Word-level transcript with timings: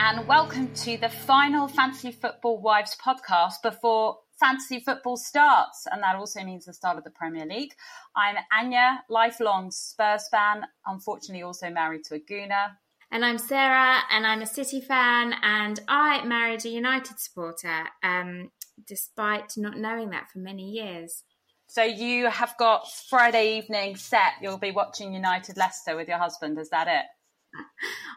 and 0.00 0.28
welcome 0.28 0.72
to 0.74 0.96
the 0.96 1.08
final 1.08 1.66
Fantasy 1.66 2.12
Football 2.12 2.60
Wives 2.60 2.96
podcast 3.04 3.54
before 3.64 4.18
fantasy 4.38 4.78
football 4.78 5.16
starts, 5.16 5.88
and 5.90 6.00
that 6.04 6.14
also 6.14 6.44
means 6.44 6.66
the 6.66 6.72
start 6.72 6.98
of 6.98 7.02
the 7.02 7.10
Premier 7.10 7.44
League. 7.44 7.72
I'm 8.14 8.36
Anya, 8.56 9.02
lifelong 9.08 9.72
Spurs 9.72 10.28
fan, 10.30 10.62
unfortunately 10.86 11.42
also 11.42 11.68
married 11.68 12.04
to 12.04 12.14
a 12.14 12.20
Gooner. 12.20 12.76
And 13.10 13.24
I'm 13.24 13.38
Sarah, 13.38 13.98
and 14.12 14.24
I'm 14.24 14.40
a 14.40 14.46
City 14.46 14.80
fan, 14.80 15.34
and 15.42 15.80
I 15.88 16.24
married 16.24 16.64
a 16.64 16.68
United 16.68 17.18
supporter, 17.18 17.88
um, 18.04 18.52
despite 18.86 19.54
not 19.56 19.78
knowing 19.78 20.10
that 20.10 20.30
for 20.30 20.38
many 20.38 20.70
years. 20.70 21.24
So 21.66 21.82
you 21.82 22.30
have 22.30 22.54
got 22.56 22.88
Friday 23.10 23.58
evening 23.58 23.96
set. 23.96 24.34
You'll 24.40 24.58
be 24.58 24.70
watching 24.70 25.12
United 25.12 25.56
Leicester 25.56 25.96
with 25.96 26.06
your 26.06 26.18
husband. 26.18 26.56
Is 26.56 26.70
that 26.70 26.86
it? 26.86 27.04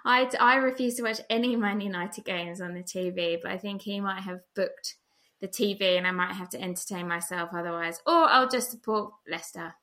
I, 0.06 0.30
I 0.40 0.56
refuse 0.56 0.96
to 0.96 1.04
watch 1.04 1.22
any 1.30 1.56
Man 1.56 1.82
United 1.82 2.26
games 2.26 2.62
on 2.62 2.74
the 2.74 2.84
TV, 2.84 3.40
but 3.42 3.52
I 3.52 3.58
think 3.58 3.82
he 3.82 4.00
might 4.00 4.22
have 4.22 4.42
booked 4.56 4.96
the 5.42 5.48
TV 5.48 5.98
and 5.98 6.08
I 6.08 6.12
might 6.12 6.34
have 6.34 6.50
to 6.50 6.62
entertain 6.62 7.08
myself 7.08 7.50
otherwise. 7.54 8.00
Or 8.06 8.30
I'll 8.30 8.50
just 8.50 8.72
support 8.72 9.14
Leicester. 9.30 9.76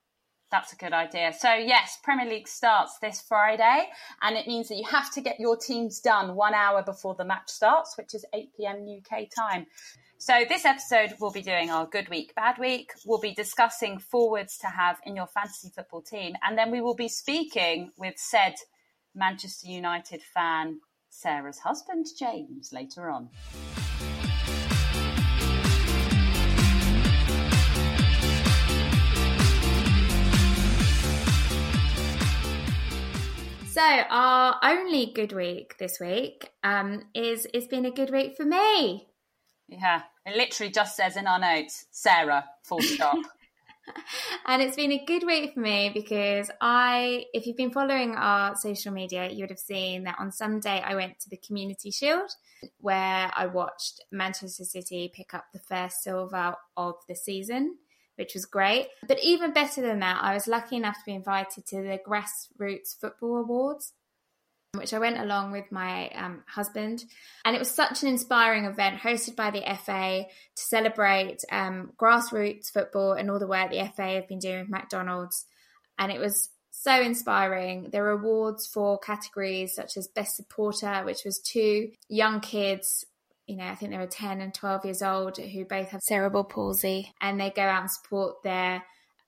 That's 0.50 0.72
a 0.72 0.76
good 0.76 0.94
idea. 0.94 1.34
So, 1.38 1.52
yes, 1.52 1.98
Premier 2.02 2.26
League 2.26 2.48
starts 2.48 2.98
this 3.02 3.20
Friday, 3.20 3.86
and 4.22 4.34
it 4.34 4.46
means 4.46 4.68
that 4.68 4.76
you 4.76 4.86
have 4.86 5.12
to 5.12 5.20
get 5.20 5.38
your 5.38 5.58
teams 5.58 6.00
done 6.00 6.34
one 6.34 6.54
hour 6.54 6.82
before 6.82 7.14
the 7.14 7.24
match 7.24 7.50
starts, 7.50 7.98
which 7.98 8.14
is 8.14 8.24
8 8.32 8.48
pm 8.56 8.86
UK 8.98 9.28
time. 9.28 9.66
So, 10.16 10.46
this 10.48 10.64
episode, 10.64 11.16
we'll 11.20 11.32
be 11.32 11.42
doing 11.42 11.70
our 11.70 11.86
good 11.86 12.08
week, 12.08 12.34
bad 12.34 12.56
week. 12.58 12.92
We'll 13.04 13.20
be 13.20 13.34
discussing 13.34 13.98
forwards 13.98 14.56
to 14.58 14.68
have 14.68 14.98
in 15.04 15.16
your 15.16 15.26
fantasy 15.26 15.68
football 15.68 16.00
team. 16.00 16.34
And 16.42 16.56
then 16.56 16.70
we 16.70 16.80
will 16.80 16.96
be 16.96 17.08
speaking 17.08 17.92
with 17.98 18.14
said 18.16 18.54
Manchester 19.18 19.68
United 19.68 20.22
fan, 20.22 20.80
Sarah's 21.10 21.58
husband, 21.58 22.06
James, 22.18 22.72
later 22.72 23.10
on. 23.10 23.28
So 33.66 33.82
our 33.82 34.58
only 34.62 35.12
good 35.14 35.32
week 35.32 35.76
this 35.78 35.98
week 36.00 36.50
um, 36.64 37.02
is 37.14 37.46
it's 37.52 37.66
been 37.66 37.84
a 37.84 37.90
good 37.90 38.10
week 38.10 38.36
for 38.36 38.44
me. 38.44 39.08
Yeah, 39.68 40.02
it 40.24 40.36
literally 40.36 40.72
just 40.72 40.96
says 40.96 41.16
in 41.16 41.26
our 41.26 41.38
notes, 41.38 41.86
Sarah, 41.90 42.44
full 42.62 42.80
stop. 42.80 43.18
and 44.46 44.62
it's 44.62 44.76
been 44.76 44.92
a 44.92 45.04
good 45.04 45.24
week 45.24 45.54
for 45.54 45.60
me 45.60 45.90
because 45.92 46.50
I, 46.60 47.24
if 47.32 47.46
you've 47.46 47.56
been 47.56 47.70
following 47.70 48.14
our 48.16 48.56
social 48.56 48.92
media, 48.92 49.28
you 49.30 49.42
would 49.42 49.50
have 49.50 49.58
seen 49.58 50.04
that 50.04 50.16
on 50.18 50.32
Sunday 50.32 50.82
I 50.84 50.94
went 50.94 51.20
to 51.20 51.30
the 51.30 51.36
Community 51.36 51.90
Shield 51.90 52.30
where 52.80 53.30
I 53.34 53.46
watched 53.46 54.00
Manchester 54.10 54.64
City 54.64 55.12
pick 55.14 55.34
up 55.34 55.46
the 55.52 55.60
first 55.60 56.02
silver 56.02 56.54
of 56.76 56.94
the 57.08 57.14
season, 57.14 57.76
which 58.16 58.34
was 58.34 58.46
great. 58.46 58.88
But 59.06 59.22
even 59.22 59.52
better 59.52 59.80
than 59.80 60.00
that, 60.00 60.22
I 60.22 60.34
was 60.34 60.46
lucky 60.46 60.76
enough 60.76 60.96
to 60.96 61.04
be 61.06 61.14
invited 61.14 61.66
to 61.66 61.76
the 61.76 61.98
Grassroots 62.06 62.98
Football 63.00 63.38
Awards 63.38 63.92
which 64.74 64.92
I 64.92 64.98
went 64.98 65.18
along 65.18 65.52
with 65.52 65.70
my 65.72 66.08
um, 66.10 66.42
husband. 66.46 67.04
And 67.44 67.56
it 67.56 67.58
was 67.58 67.70
such 67.70 68.02
an 68.02 68.08
inspiring 68.08 68.64
event 68.64 69.00
hosted 69.00 69.34
by 69.34 69.50
the 69.50 69.62
FA 69.84 70.24
to 70.24 70.62
celebrate 70.62 71.42
um, 71.50 71.92
grassroots 71.96 72.70
football 72.70 73.12
and 73.12 73.30
all 73.30 73.38
the 73.38 73.46
work 73.46 73.70
the 73.70 73.90
FA 73.96 74.14
have 74.14 74.28
been 74.28 74.38
doing 74.38 74.60
with 74.60 74.68
McDonald's. 74.68 75.46
And 75.98 76.12
it 76.12 76.20
was 76.20 76.50
so 76.70 77.00
inspiring. 77.00 77.88
There 77.90 78.02
were 78.02 78.10
awards 78.10 78.66
for 78.66 78.98
categories 78.98 79.74
such 79.74 79.96
as 79.96 80.06
Best 80.08 80.36
Supporter, 80.36 81.02
which 81.04 81.24
was 81.24 81.40
two 81.40 81.90
young 82.08 82.40
kids. 82.40 83.06
You 83.46 83.56
know, 83.56 83.64
I 83.64 83.74
think 83.74 83.92
they 83.92 83.98
were 83.98 84.06
10 84.06 84.42
and 84.42 84.52
12 84.52 84.84
years 84.84 85.02
old 85.02 85.38
who 85.38 85.64
both 85.64 85.88
have 85.88 86.02
cerebral 86.02 86.44
palsy 86.44 87.10
and 87.22 87.40
they 87.40 87.50
go 87.50 87.62
out 87.62 87.80
and 87.80 87.90
support 87.90 88.42
their 88.44 88.82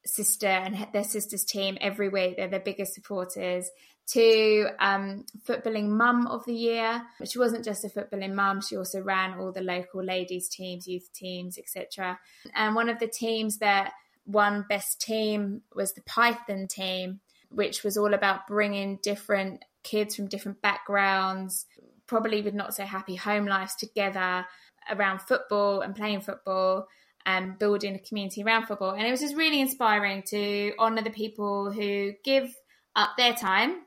sister 0.05 0.47
and 0.47 0.87
their 0.93 1.05
sister's 1.05 1.45
team 1.45 1.79
every 1.81 2.11
week. 2.11 2.37
They're 2.37 2.49
their 2.49 2.61
biggest 2.61 2.95
supporters 2.95 3.71
to 4.13 4.67
um, 4.79 5.25
footballing 5.47 5.89
mum 5.89 6.27
of 6.27 6.45
the 6.45 6.55
year. 6.55 7.03
But 7.19 7.31
she 7.31 7.39
wasn't 7.39 7.65
just 7.65 7.85
a 7.85 7.89
footballing 7.89 8.35
mum; 8.35 8.61
she 8.61 8.77
also 8.77 9.01
ran 9.01 9.39
all 9.39 9.53
the 9.53 9.61
local 9.61 10.03
ladies 10.03 10.49
teams, 10.49 10.89
youth 10.89 11.13
teams, 11.13 11.59
etc. 11.59 12.19
And 12.55 12.75
one 12.75 12.89
of 12.89 12.99
the 12.99 13.09
teams 13.09 13.59
that 13.59 13.93
won 14.27 14.65
best 14.69 15.01
team 15.01 15.63
was 15.75 15.93
the 15.93 16.03
Python 16.03 16.67
team, 16.69 17.21
which 17.51 17.83
was 17.83 17.97
all 17.97 18.15
about 18.15 18.47
bringing 18.47 18.99
different 19.03 19.65
kids 19.83 20.15
from 20.15 20.27
different 20.27 20.61
backgrounds, 20.63 21.67
probably 22.07 22.43
with 22.43 22.55
not 22.55 22.75
so 22.75 22.85
happy 22.85 23.17
home 23.17 23.47
lives, 23.47 23.75
together 23.77 24.47
around 24.91 25.21
football 25.21 25.81
and 25.81 25.95
playing 25.95 26.21
football 26.21 26.87
and 27.27 27.59
building 27.59 27.95
a 27.95 27.99
community 27.99 28.43
around 28.43 28.67
football. 28.67 28.93
And 28.93 29.07
it 29.07 29.11
was 29.11 29.21
just 29.21 29.37
really 29.37 29.61
inspiring 29.61 30.23
to 30.29 30.73
honour 30.79 31.03
the 31.03 31.11
people 31.11 31.71
who 31.71 32.13
give 32.25 32.55
up 32.97 33.11
their 33.17 33.35
time 33.35 33.83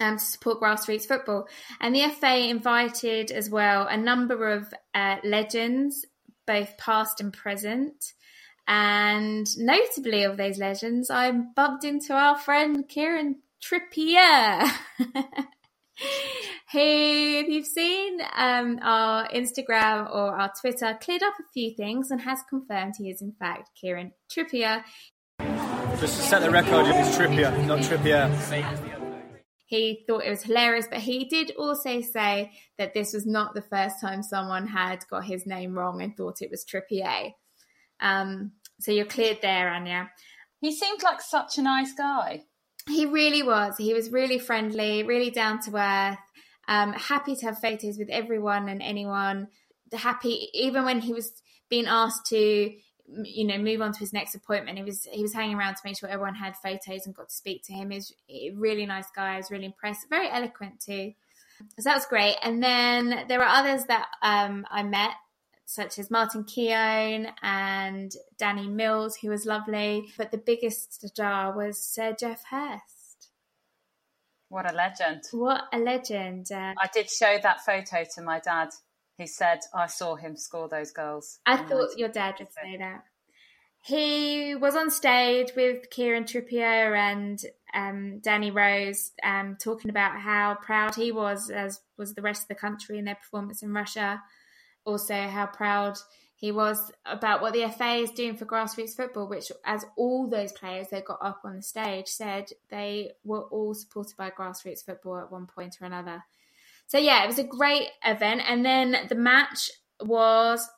um, 0.00 0.16
to 0.16 0.24
support 0.24 0.60
grassroots 0.60 1.06
football. 1.06 1.48
And 1.80 1.94
the 1.94 2.08
FA 2.08 2.48
invited 2.48 3.30
as 3.30 3.48
well 3.50 3.86
a 3.86 3.96
number 3.96 4.48
of 4.50 4.72
uh, 4.94 5.16
legends, 5.22 6.04
both 6.46 6.76
past 6.78 7.20
and 7.20 7.32
present. 7.32 8.12
And 8.66 9.46
notably, 9.58 10.24
of 10.24 10.36
those 10.36 10.58
legends, 10.58 11.10
I 11.10 11.30
bumped 11.30 11.84
into 11.84 12.14
our 12.14 12.38
friend 12.38 12.88
Kieran 12.88 13.42
Trippier. 13.62 14.70
who, 16.72 16.78
if 16.78 17.48
you've 17.48 17.66
seen 17.66 18.20
um, 18.36 18.78
our 18.82 19.28
Instagram 19.28 20.08
or 20.08 20.36
our 20.36 20.52
Twitter, 20.60 20.96
cleared 21.00 21.22
up 21.22 21.34
a 21.40 21.52
few 21.52 21.74
things 21.74 22.10
and 22.10 22.20
has 22.22 22.38
confirmed 22.48 22.94
he 22.96 23.10
is, 23.10 23.20
in 23.20 23.32
fact, 23.32 23.70
Kieran 23.80 24.12
Trippier. 24.30 24.84
Just 25.98 26.16
to 26.16 26.22
set 26.22 26.42
the 26.42 26.50
record, 26.50 26.86
it 26.86 26.94
is 26.94 27.16
Trippier, 27.16 27.66
not 27.66 27.80
Trippier. 27.80 28.89
He 29.70 30.02
thought 30.04 30.24
it 30.24 30.30
was 30.30 30.42
hilarious, 30.42 30.88
but 30.90 30.98
he 30.98 31.26
did 31.26 31.52
also 31.56 32.00
say 32.00 32.50
that 32.76 32.92
this 32.92 33.12
was 33.12 33.24
not 33.24 33.54
the 33.54 33.62
first 33.62 34.00
time 34.00 34.20
someone 34.20 34.66
had 34.66 35.06
got 35.08 35.24
his 35.24 35.46
name 35.46 35.78
wrong 35.78 36.02
and 36.02 36.16
thought 36.16 36.42
it 36.42 36.50
was 36.50 36.64
Trippier. 36.64 37.34
Um, 38.00 38.50
so 38.80 38.90
you're 38.90 39.04
cleared 39.04 39.42
there, 39.42 39.70
Anya. 39.70 40.10
He 40.60 40.72
seemed 40.72 41.04
like 41.04 41.20
such 41.20 41.56
a 41.56 41.62
nice 41.62 41.92
guy. 41.92 42.42
He 42.88 43.06
really 43.06 43.44
was. 43.44 43.76
He 43.78 43.94
was 43.94 44.10
really 44.10 44.40
friendly, 44.40 45.04
really 45.04 45.30
down 45.30 45.60
to 45.60 45.76
earth, 45.76 46.18
um, 46.66 46.92
happy 46.92 47.36
to 47.36 47.46
have 47.46 47.60
photos 47.60 47.96
with 47.96 48.10
everyone 48.10 48.68
and 48.68 48.82
anyone. 48.82 49.46
Happy, 49.92 50.48
even 50.52 50.84
when 50.84 50.98
he 50.98 51.12
was 51.12 51.30
being 51.68 51.86
asked 51.86 52.26
to 52.30 52.72
you 53.24 53.46
know 53.46 53.58
move 53.58 53.80
on 53.80 53.92
to 53.92 53.98
his 53.98 54.12
next 54.12 54.34
appointment. 54.34 54.78
He 54.78 54.84
was 54.84 55.06
he 55.10 55.22
was 55.22 55.32
hanging 55.32 55.56
around 55.56 55.74
to 55.74 55.80
make 55.84 55.98
sure 55.98 56.08
everyone 56.08 56.34
had 56.34 56.56
photos 56.56 57.06
and 57.06 57.14
got 57.14 57.28
to 57.28 57.34
speak 57.34 57.62
to 57.64 57.72
him. 57.72 57.90
He's 57.90 58.12
a 58.28 58.50
really 58.54 58.86
nice 58.86 59.08
guy. 59.14 59.34
I 59.34 59.36
was 59.36 59.50
really 59.50 59.66
impressed 59.66 60.08
very 60.08 60.30
eloquent 60.30 60.80
too. 60.80 61.12
So 61.78 61.90
that 61.90 61.96
was 61.96 62.06
great. 62.06 62.36
And 62.42 62.62
then 62.62 63.26
there 63.28 63.38
were 63.38 63.44
others 63.44 63.84
that 63.86 64.06
um, 64.22 64.66
i 64.70 64.82
met 64.82 65.12
such 65.66 66.00
as 66.00 66.10
martin 66.10 66.42
keown 66.42 67.28
and 67.42 68.12
danny 68.38 68.68
mills 68.68 69.16
who 69.16 69.28
was 69.30 69.46
lovely. 69.46 70.08
But 70.16 70.30
the 70.30 70.38
biggest 70.38 71.06
star 71.08 71.56
was 71.56 71.78
sir 71.78 72.14
geoff 72.18 72.44
hurst. 72.50 73.28
What 74.48 74.68
a 74.68 74.74
legend. 74.74 75.22
What 75.30 75.64
a 75.72 75.78
legend. 75.78 76.50
Uh, 76.52 76.74
i 76.78 76.88
did 76.92 77.10
show 77.10 77.38
that 77.42 77.64
photo 77.64 78.04
to 78.14 78.22
my 78.22 78.40
dad 78.40 78.70
he 79.20 79.26
said, 79.26 79.60
I 79.74 79.86
saw 79.86 80.16
him 80.16 80.36
score 80.36 80.68
those 80.68 80.92
goals. 80.92 81.40
I 81.46 81.56
thought 81.56 81.98
your 81.98 82.08
dad 82.08 82.36
would 82.38 82.52
say 82.52 82.76
that. 82.78 83.04
He 83.82 84.54
was 84.54 84.76
on 84.76 84.90
stage 84.90 85.52
with 85.56 85.88
Kieran 85.90 86.24
Trippier 86.24 86.94
and 86.94 87.42
um, 87.72 88.18
Danny 88.20 88.50
Rose, 88.50 89.12
um, 89.22 89.56
talking 89.58 89.90
about 89.90 90.18
how 90.20 90.56
proud 90.60 90.94
he 90.94 91.12
was, 91.12 91.48
as 91.50 91.80
was 91.96 92.14
the 92.14 92.22
rest 92.22 92.42
of 92.42 92.48
the 92.48 92.54
country 92.56 92.98
in 92.98 93.06
their 93.06 93.14
performance 93.14 93.62
in 93.62 93.72
Russia. 93.72 94.22
Also, 94.84 95.14
how 95.14 95.46
proud 95.46 95.96
he 96.40 96.52
was 96.52 96.90
about 97.04 97.42
what 97.42 97.52
the 97.52 97.68
FA 97.68 97.96
is 97.96 98.10
doing 98.10 98.36
for 98.36 98.46
grassroots 98.46 98.96
football, 98.96 99.28
which, 99.28 99.52
as 99.64 99.84
all 99.96 100.26
those 100.26 100.52
players 100.52 100.88
that 100.88 101.04
got 101.04 101.18
up 101.22 101.40
on 101.44 101.56
the 101.56 101.62
stage 101.62 102.08
said, 102.08 102.46
they 102.70 103.12
were 103.24 103.42
all 103.44 103.74
supported 103.74 104.16
by 104.16 104.30
grassroots 104.30 104.84
football 104.84 105.18
at 105.18 105.32
one 105.32 105.46
point 105.46 105.76
or 105.80 105.86
another. 105.86 106.22
So 106.90 106.98
yeah, 106.98 107.22
it 107.22 107.28
was 107.28 107.38
a 107.38 107.44
great 107.44 107.86
event. 108.04 108.42
And 108.48 108.66
then 108.66 109.06
the 109.08 109.14
match 109.14 109.70
was 110.00 110.68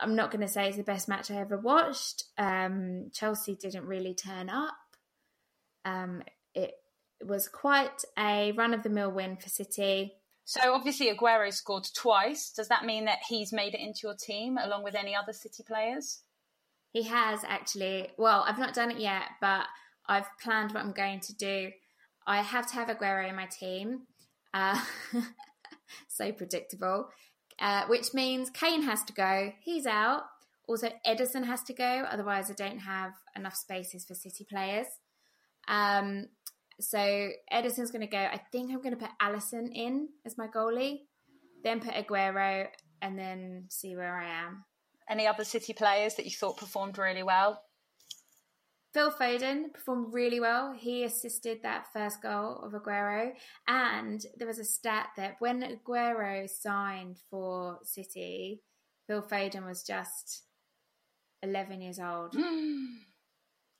I'm 0.00 0.16
not 0.16 0.30
going 0.30 0.40
to 0.40 0.48
say 0.48 0.66
it's 0.66 0.78
the 0.78 0.82
best 0.82 1.08
match 1.08 1.30
I 1.30 1.36
ever 1.36 1.58
watched. 1.58 2.24
Um, 2.38 3.10
Chelsea 3.12 3.54
didn't 3.54 3.84
really 3.84 4.14
turn 4.14 4.48
up. 4.48 4.72
Um, 5.84 6.22
it 6.54 6.72
was 7.22 7.48
quite 7.48 8.02
a 8.18 8.52
run 8.52 8.72
of 8.72 8.82
the 8.82 8.88
mill 8.88 9.10
win 9.10 9.36
for 9.36 9.50
City. 9.50 10.14
So 10.46 10.72
obviously 10.72 11.14
Aguero 11.14 11.52
scored 11.52 11.86
twice. 11.94 12.50
Does 12.50 12.68
that 12.68 12.86
mean 12.86 13.04
that 13.04 13.18
he's 13.28 13.52
made 13.52 13.74
it 13.74 13.80
into 13.80 14.00
your 14.04 14.14
team 14.14 14.56
along 14.56 14.84
with 14.84 14.94
any 14.94 15.14
other 15.14 15.34
City 15.34 15.62
players? 15.66 16.20
He 16.94 17.02
has 17.02 17.40
actually. 17.46 18.08
Well, 18.16 18.42
I've 18.48 18.58
not 18.58 18.72
done 18.72 18.90
it 18.90 18.98
yet, 18.98 19.24
but 19.38 19.66
I've 20.06 20.30
planned 20.42 20.72
what 20.72 20.82
I'm 20.82 20.92
going 20.92 21.20
to 21.20 21.34
do. 21.34 21.72
I 22.26 22.40
have 22.40 22.66
to 22.68 22.74
have 22.76 22.88
Aguero 22.88 23.28
in 23.28 23.36
my 23.36 23.46
team. 23.46 24.06
Uh, 24.54 24.80
so 26.08 26.32
predictable. 26.32 27.08
Uh, 27.58 27.86
which 27.86 28.12
means 28.14 28.50
Kane 28.50 28.82
has 28.82 29.04
to 29.04 29.12
go. 29.12 29.52
He's 29.60 29.86
out. 29.86 30.22
Also, 30.66 30.88
Ederson 31.06 31.44
has 31.44 31.62
to 31.64 31.72
go. 31.72 32.04
Otherwise, 32.10 32.50
I 32.50 32.54
don't 32.54 32.80
have 32.80 33.12
enough 33.36 33.54
spaces 33.54 34.04
for 34.04 34.14
City 34.14 34.46
players. 34.48 34.86
Um, 35.68 36.26
so 36.80 36.98
Ederson's 37.52 37.90
going 37.90 38.00
to 38.00 38.06
go. 38.06 38.18
I 38.18 38.40
think 38.50 38.70
I'm 38.70 38.82
going 38.82 38.96
to 38.96 39.00
put 39.00 39.10
Alisson 39.20 39.68
in 39.72 40.08
as 40.24 40.38
my 40.38 40.48
goalie, 40.48 41.00
then 41.62 41.80
put 41.80 41.94
Aguero, 41.94 42.66
and 43.00 43.18
then 43.18 43.66
see 43.68 43.94
where 43.96 44.16
I 44.16 44.46
am. 44.46 44.64
Any 45.08 45.26
other 45.26 45.44
City 45.44 45.72
players 45.72 46.14
that 46.14 46.24
you 46.24 46.30
thought 46.30 46.56
performed 46.56 46.98
really 46.98 47.22
well? 47.22 47.62
Phil 48.92 49.10
Foden 49.10 49.72
performed 49.72 50.12
really 50.12 50.38
well. 50.38 50.74
He 50.78 51.04
assisted 51.04 51.60
that 51.62 51.92
first 51.92 52.22
goal 52.22 52.60
of 52.62 52.72
Aguero. 52.72 53.32
And 53.66 54.24
there 54.36 54.46
was 54.46 54.58
a 54.58 54.64
stat 54.64 55.08
that 55.16 55.36
when 55.38 55.62
Aguero 55.62 56.48
signed 56.48 57.18
for 57.30 57.78
City, 57.84 58.60
Phil 59.06 59.22
Foden 59.22 59.66
was 59.66 59.82
just 59.82 60.42
11 61.42 61.80
years 61.80 61.98
old. 61.98 62.34
Hmm. 62.34 62.84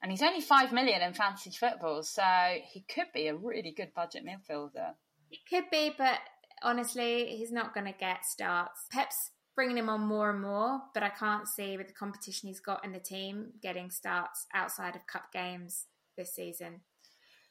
And 0.03 0.11
he's 0.11 0.23
only 0.23 0.41
5 0.41 0.73
million 0.73 1.00
in 1.00 1.14
fantasy 1.14 1.50
football, 1.50 2.03
so 2.03 2.25
he 2.73 2.85
could 2.93 3.06
be 3.14 3.29
a 3.29 3.37
really 3.37 3.73
good 3.76 3.94
budget 3.94 4.25
midfielder. 4.25 4.94
He 5.29 5.38
could 5.49 5.70
be, 5.70 5.94
but 5.97 6.19
honestly, 6.62 7.37
he's 7.37 7.53
not 7.53 7.73
going 7.73 7.87
to 7.87 7.93
get 7.99 8.25
starts. 8.25 8.87
Pep's 8.91 9.31
bringing 9.54 9.78
him 9.78 9.88
on 9.88 10.00
more 10.00 10.31
and 10.31 10.40
more, 10.40 10.81
but 10.94 11.02
I 11.02 11.10
can't 11.10 11.46
see 11.46 11.76
with 11.76 11.88
the 11.88 11.93
competition 11.93 12.49
he's 12.49 12.60
got 12.60 12.84
in 12.84 12.93
the 12.93 12.99
team 12.99 13.52
getting 13.62 13.90
starts 13.90 14.46
outside 14.54 14.96
of 14.96 15.06
cup 15.06 15.32
games 15.32 15.87
this 16.16 16.34
season. 16.34 16.81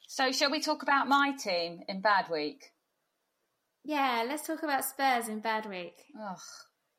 So, 0.08 0.32
shall 0.32 0.52
we 0.52 0.60
talk 0.60 0.84
about 0.84 1.08
my 1.08 1.34
team 1.38 1.82
in 1.88 2.02
bad 2.02 2.30
week? 2.30 2.72
Yeah, 3.84 4.26
let's 4.28 4.46
talk 4.46 4.64
about 4.64 4.86
Spurs 4.86 5.28
in 5.28 5.40
bad 5.40 5.66
week. 5.68 6.04
Ugh, 6.20 6.38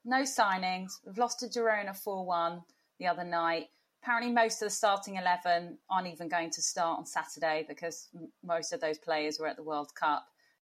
no 0.05 0.23
signings. 0.23 0.93
We've 1.05 1.19
lost 1.19 1.41
to 1.41 1.47
Girona 1.47 1.97
4 1.97 2.25
1 2.25 2.63
the 2.99 3.07
other 3.07 3.25
night. 3.25 3.69
Apparently, 4.03 4.33
most 4.33 4.61
of 4.63 4.67
the 4.67 4.71
starting 4.71 5.17
11 5.17 5.79
aren't 5.89 6.09
even 6.09 6.29
going 6.29 6.51
to 6.51 6.63
start 6.63 6.99
on 6.99 7.07
Saturday 7.07 7.65
because 7.69 8.09
most 8.45 8.73
of 8.73 8.81
those 8.81 8.99
players 8.99 9.39
were 9.39 9.47
at 9.47 9.57
the 9.57 9.63
World 9.63 9.95
Cup. 9.95 10.27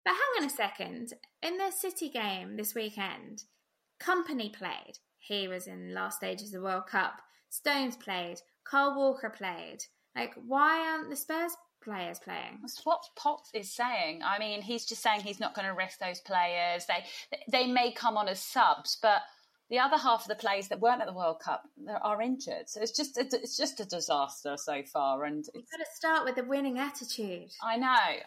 But 0.04 0.14
hang 0.14 0.44
on 0.44 0.48
a 0.48 0.50
second. 0.50 1.14
In 1.44 1.58
the 1.58 1.72
City 1.72 2.10
game 2.10 2.58
this 2.58 2.74
weekend, 2.74 3.44
Kompany 4.02 4.54
played. 4.54 4.98
He 5.20 5.48
was 5.48 5.68
in 5.68 5.94
last 5.94 6.18
stages 6.18 6.48
of 6.48 6.54
the 6.54 6.62
World 6.62 6.88
Cup. 6.88 7.22
Stones 7.50 7.96
played. 7.96 8.42
Kyle 8.64 8.96
Walker 8.96 9.30
played. 9.30 9.80
Like, 10.16 10.34
why 10.48 10.80
aren't 10.90 11.10
the 11.10 11.16
Spurs 11.16 11.54
players 11.82 12.20
playing? 12.20 12.60
That's 12.62 12.82
what 12.86 13.02
Poch's 13.16 13.50
is 13.54 13.72
saying. 13.72 14.22
I 14.24 14.40
mean, 14.40 14.62
he's 14.62 14.86
just 14.86 15.02
saying 15.02 15.22
he's 15.22 15.40
not 15.40 15.56
going 15.56 15.68
to 15.68 15.74
risk 15.74 16.00
those 16.00 16.20
players. 16.20 16.86
They 16.86 17.06
they 17.52 17.68
may 17.68 17.92
come 17.92 18.18
on 18.18 18.28
as 18.28 18.40
subs, 18.42 18.98
but 19.02 19.22
the 19.70 19.80
other 19.80 19.98
half 19.98 20.24
of 20.24 20.28
the 20.28 20.36
players 20.36 20.68
that 20.70 20.80
weren't 20.80 21.02
at 21.02 21.08
the 21.08 21.14
World 21.14 21.40
Cup 21.40 21.64
are 22.02 22.22
injured. 22.22 22.68
So 22.68 22.82
it's 22.82 22.96
just 22.96 23.18
a, 23.18 23.22
it's 23.22 23.56
just 23.56 23.80
a 23.80 23.86
disaster 23.86 24.58
so 24.58 24.82
far. 24.84 25.26
And 25.26 25.46
you've 25.54 25.70
got 25.70 25.78
to 25.78 25.86
start 25.96 26.26
with 26.26 26.38
a 26.44 26.48
winning 26.48 26.80
attitude. 26.80 27.52
I 27.62 27.78
know. 27.78 28.20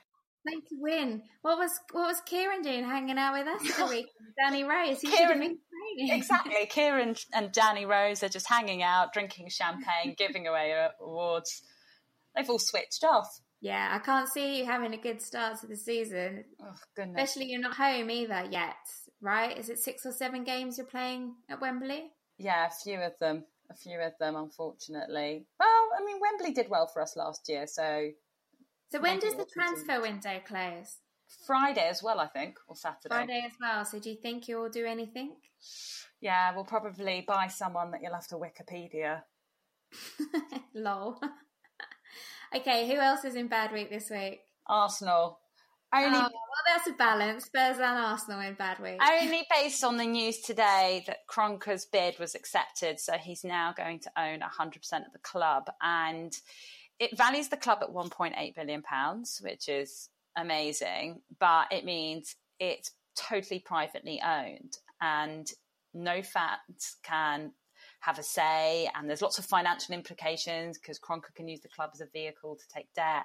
Like 0.44 0.64
to 0.68 0.76
win. 0.78 1.22
What 1.42 1.58
was 1.58 1.70
what 1.92 2.08
was 2.08 2.20
Kieran 2.26 2.62
doing 2.62 2.84
hanging 2.84 3.18
out 3.18 3.34
with 3.34 3.46
us 3.46 3.76
the 3.76 3.86
week? 3.86 4.06
Danny 4.38 4.64
Rose. 4.64 5.00
He 5.00 5.08
Kieran, 5.08 5.58
exactly. 5.98 6.66
Kieran 6.68 7.14
and 7.32 7.52
Danny 7.52 7.86
Rose 7.86 8.22
are 8.24 8.28
just 8.28 8.48
hanging 8.48 8.82
out, 8.82 9.12
drinking 9.12 9.50
champagne, 9.50 10.14
giving 10.18 10.46
away 10.46 10.88
awards. 11.00 11.62
They've 12.34 12.48
all 12.48 12.58
switched 12.58 13.04
off. 13.04 13.28
Yeah, 13.60 13.88
I 13.92 14.00
can't 14.00 14.28
see 14.28 14.58
you 14.58 14.66
having 14.66 14.92
a 14.94 14.98
good 14.98 15.22
start 15.22 15.60
to 15.60 15.68
the 15.68 15.76
season. 15.76 16.44
Oh 16.60 16.74
goodness. 16.96 17.22
Especially 17.22 17.50
you're 17.50 17.60
not 17.60 17.76
home 17.76 18.10
either 18.10 18.48
yet, 18.50 18.74
right? 19.20 19.56
Is 19.56 19.68
it 19.68 19.78
six 19.78 20.04
or 20.04 20.10
seven 20.10 20.42
games 20.42 20.78
you're 20.78 20.86
playing 20.88 21.36
at 21.48 21.60
Wembley? 21.60 22.10
Yeah, 22.38 22.66
a 22.66 22.70
few 22.82 22.98
of 22.98 23.12
them. 23.20 23.44
A 23.70 23.74
few 23.74 24.00
of 24.00 24.12
them, 24.18 24.34
unfortunately. 24.34 25.46
Well, 25.60 25.88
I 25.96 26.04
mean, 26.04 26.20
Wembley 26.20 26.52
did 26.52 26.68
well 26.68 26.88
for 26.88 27.00
us 27.00 27.16
last 27.16 27.48
year, 27.48 27.66
so 27.68 28.10
so 28.92 29.00
when 29.00 29.18
does 29.18 29.34
the 29.34 29.46
transfer 29.46 30.00
window 30.00 30.40
close? 30.46 30.98
Friday 31.46 31.88
as 31.88 32.02
well, 32.02 32.20
I 32.20 32.26
think, 32.26 32.58
or 32.68 32.76
Saturday. 32.76 33.08
Friday 33.08 33.42
as 33.46 33.52
well. 33.60 33.84
So 33.84 33.98
do 33.98 34.10
you 34.10 34.16
think 34.16 34.48
you'll 34.48 34.68
do 34.68 34.84
anything? 34.84 35.36
Yeah, 36.20 36.54
we'll 36.54 36.64
probably 36.64 37.24
buy 37.26 37.48
someone 37.48 37.90
that 37.92 38.00
you'll 38.02 38.14
have 38.14 38.28
to 38.28 38.36
Wikipedia. 38.36 39.22
Lol. 40.74 41.18
okay, 42.56 42.86
who 42.86 42.94
else 43.00 43.24
is 43.24 43.34
in 43.34 43.48
bad 43.48 43.72
week 43.72 43.90
this 43.90 44.10
week? 44.10 44.40
Arsenal. 44.66 45.38
Only, 45.94 46.16
oh, 46.16 46.20
well, 46.20 46.30
that's 46.66 46.88
a 46.88 46.92
balance. 46.92 47.44
Spurs 47.44 47.76
and 47.76 47.98
Arsenal 47.98 48.40
in 48.40 48.54
bad 48.54 48.78
week. 48.78 48.98
Only 49.02 49.46
based 49.54 49.84
on 49.84 49.98
the 49.98 50.06
news 50.06 50.40
today 50.40 51.04
that 51.06 51.18
Kroenke's 51.30 51.84
bid 51.84 52.18
was 52.18 52.34
accepted, 52.34 52.98
so 52.98 53.14
he's 53.14 53.44
now 53.44 53.74
going 53.76 54.00
to 54.00 54.10
own 54.16 54.40
100% 54.40 54.76
of 55.06 55.12
the 55.12 55.18
club. 55.18 55.64
And 55.82 56.32
it 57.02 57.16
values 57.16 57.48
the 57.48 57.56
club 57.56 57.80
at 57.82 57.90
1.8 57.90 58.54
billion 58.54 58.80
pounds, 58.80 59.40
which 59.42 59.68
is 59.68 60.08
amazing, 60.36 61.20
but 61.40 61.66
it 61.72 61.84
means 61.84 62.36
it's 62.60 62.92
totally 63.16 63.58
privately 63.58 64.22
owned 64.24 64.78
and 65.00 65.50
no 65.92 66.22
fans 66.22 66.98
can 67.02 67.50
have 67.98 68.20
a 68.20 68.22
say 68.22 68.88
and 68.94 69.08
there's 69.08 69.20
lots 69.20 69.40
of 69.40 69.44
financial 69.44 69.96
implications 69.96 70.78
because 70.78 71.00
Kroenke 71.00 71.34
can 71.34 71.48
use 71.48 71.60
the 71.60 71.68
club 71.68 71.90
as 71.92 72.00
a 72.00 72.06
vehicle 72.12 72.54
to 72.54 72.68
take 72.72 72.86
debt. 72.94 73.24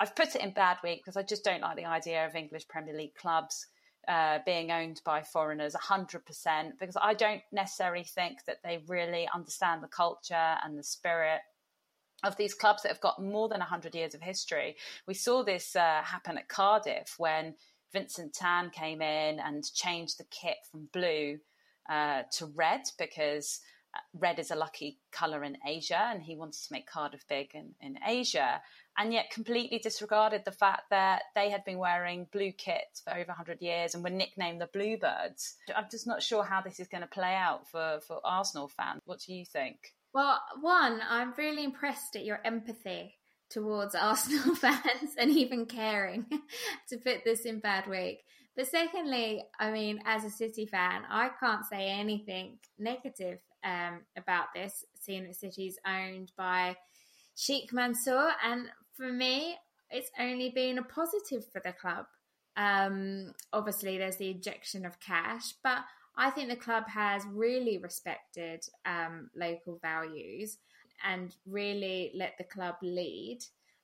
I've 0.00 0.16
put 0.16 0.34
it 0.34 0.42
in 0.42 0.52
bad 0.52 0.78
week 0.82 1.02
because 1.04 1.16
I 1.16 1.22
just 1.22 1.44
don't 1.44 1.60
like 1.60 1.76
the 1.76 1.84
idea 1.84 2.26
of 2.26 2.34
English 2.34 2.66
Premier 2.66 2.96
League 2.96 3.14
clubs 3.14 3.68
uh, 4.08 4.40
being 4.44 4.72
owned 4.72 5.00
by 5.04 5.22
foreigners 5.22 5.74
100% 5.74 6.18
because 6.80 6.96
I 7.00 7.14
don't 7.14 7.42
necessarily 7.52 8.02
think 8.02 8.38
that 8.48 8.58
they 8.64 8.82
really 8.88 9.28
understand 9.32 9.84
the 9.84 9.88
culture 9.88 10.56
and 10.64 10.76
the 10.76 10.82
spirit 10.82 11.42
of 12.24 12.36
these 12.36 12.54
clubs 12.54 12.82
that 12.82 12.88
have 12.88 13.00
got 13.00 13.22
more 13.22 13.48
than 13.48 13.60
100 13.60 13.94
years 13.94 14.14
of 14.14 14.22
history. 14.22 14.76
We 15.06 15.14
saw 15.14 15.44
this 15.44 15.76
uh, 15.76 16.02
happen 16.02 16.38
at 16.38 16.48
Cardiff 16.48 17.14
when 17.18 17.54
Vincent 17.92 18.34
Tan 18.34 18.70
came 18.70 19.00
in 19.00 19.38
and 19.38 19.64
changed 19.72 20.18
the 20.18 20.24
kit 20.24 20.56
from 20.70 20.88
blue 20.92 21.38
uh, 21.88 22.22
to 22.32 22.46
red 22.46 22.82
because 22.98 23.60
uh, 23.94 24.00
red 24.18 24.38
is 24.38 24.50
a 24.50 24.56
lucky 24.56 24.98
colour 25.12 25.44
in 25.44 25.56
Asia 25.66 26.08
and 26.10 26.22
he 26.22 26.34
wanted 26.34 26.60
to 26.60 26.72
make 26.72 26.86
Cardiff 26.86 27.24
big 27.28 27.54
in, 27.54 27.74
in 27.80 27.98
Asia 28.06 28.60
and 28.98 29.12
yet 29.12 29.30
completely 29.30 29.78
disregarded 29.78 30.42
the 30.44 30.52
fact 30.52 30.90
that 30.90 31.22
they 31.34 31.50
had 31.50 31.64
been 31.64 31.78
wearing 31.78 32.26
blue 32.32 32.52
kits 32.52 33.00
for 33.00 33.12
over 33.12 33.28
100 33.28 33.60
years 33.60 33.94
and 33.94 34.02
were 34.02 34.10
nicknamed 34.10 34.60
the 34.60 34.68
Bluebirds. 34.72 35.54
I'm 35.74 35.86
just 35.90 36.06
not 36.06 36.22
sure 36.22 36.44
how 36.44 36.60
this 36.60 36.80
is 36.80 36.88
going 36.88 37.02
to 37.02 37.08
play 37.08 37.34
out 37.34 37.68
for, 37.68 38.00
for 38.06 38.20
Arsenal 38.24 38.68
fans. 38.68 39.00
What 39.04 39.20
do 39.20 39.34
you 39.34 39.44
think? 39.44 39.94
Well, 40.14 40.40
one, 40.60 41.00
I'm 41.10 41.34
really 41.36 41.64
impressed 41.64 42.14
at 42.14 42.24
your 42.24 42.40
empathy 42.44 43.14
towards 43.50 43.94
Arsenal 44.00 44.54
fans 44.54 45.16
and 45.18 45.30
even 45.30 45.66
caring 45.66 46.26
to 46.88 46.96
put 46.98 47.24
this 47.24 47.44
in 47.44 47.58
bad 47.58 47.88
week. 47.88 48.24
But 48.56 48.68
secondly, 48.68 49.42
I 49.58 49.72
mean, 49.72 50.00
as 50.06 50.24
a 50.24 50.30
City 50.30 50.66
fan, 50.66 51.02
I 51.10 51.30
can't 51.40 51.66
say 51.66 51.88
anything 51.88 52.58
negative 52.78 53.40
um, 53.64 54.02
about 54.16 54.46
this, 54.54 54.84
seeing 55.00 55.24
that 55.24 55.34
City's 55.34 55.76
owned 55.84 56.30
by 56.36 56.76
Sheikh 57.34 57.72
Mansour. 57.72 58.30
And 58.44 58.68
for 58.96 59.12
me, 59.12 59.56
it's 59.90 60.12
only 60.20 60.50
been 60.50 60.78
a 60.78 60.84
positive 60.84 61.44
for 61.52 61.60
the 61.64 61.72
club. 61.72 62.06
Um, 62.56 63.32
obviously, 63.52 63.98
there's 63.98 64.18
the 64.18 64.30
injection 64.30 64.86
of 64.86 65.00
cash, 65.00 65.54
but 65.64 65.80
I 66.16 66.30
think 66.30 66.48
the 66.48 66.56
club 66.56 66.84
has 66.88 67.24
really 67.26 67.78
respected 67.78 68.64
um, 68.86 69.30
local 69.34 69.78
values 69.82 70.58
and 71.04 71.34
really 71.46 72.12
let 72.14 72.38
the 72.38 72.44
club 72.44 72.76
lead. 72.82 73.40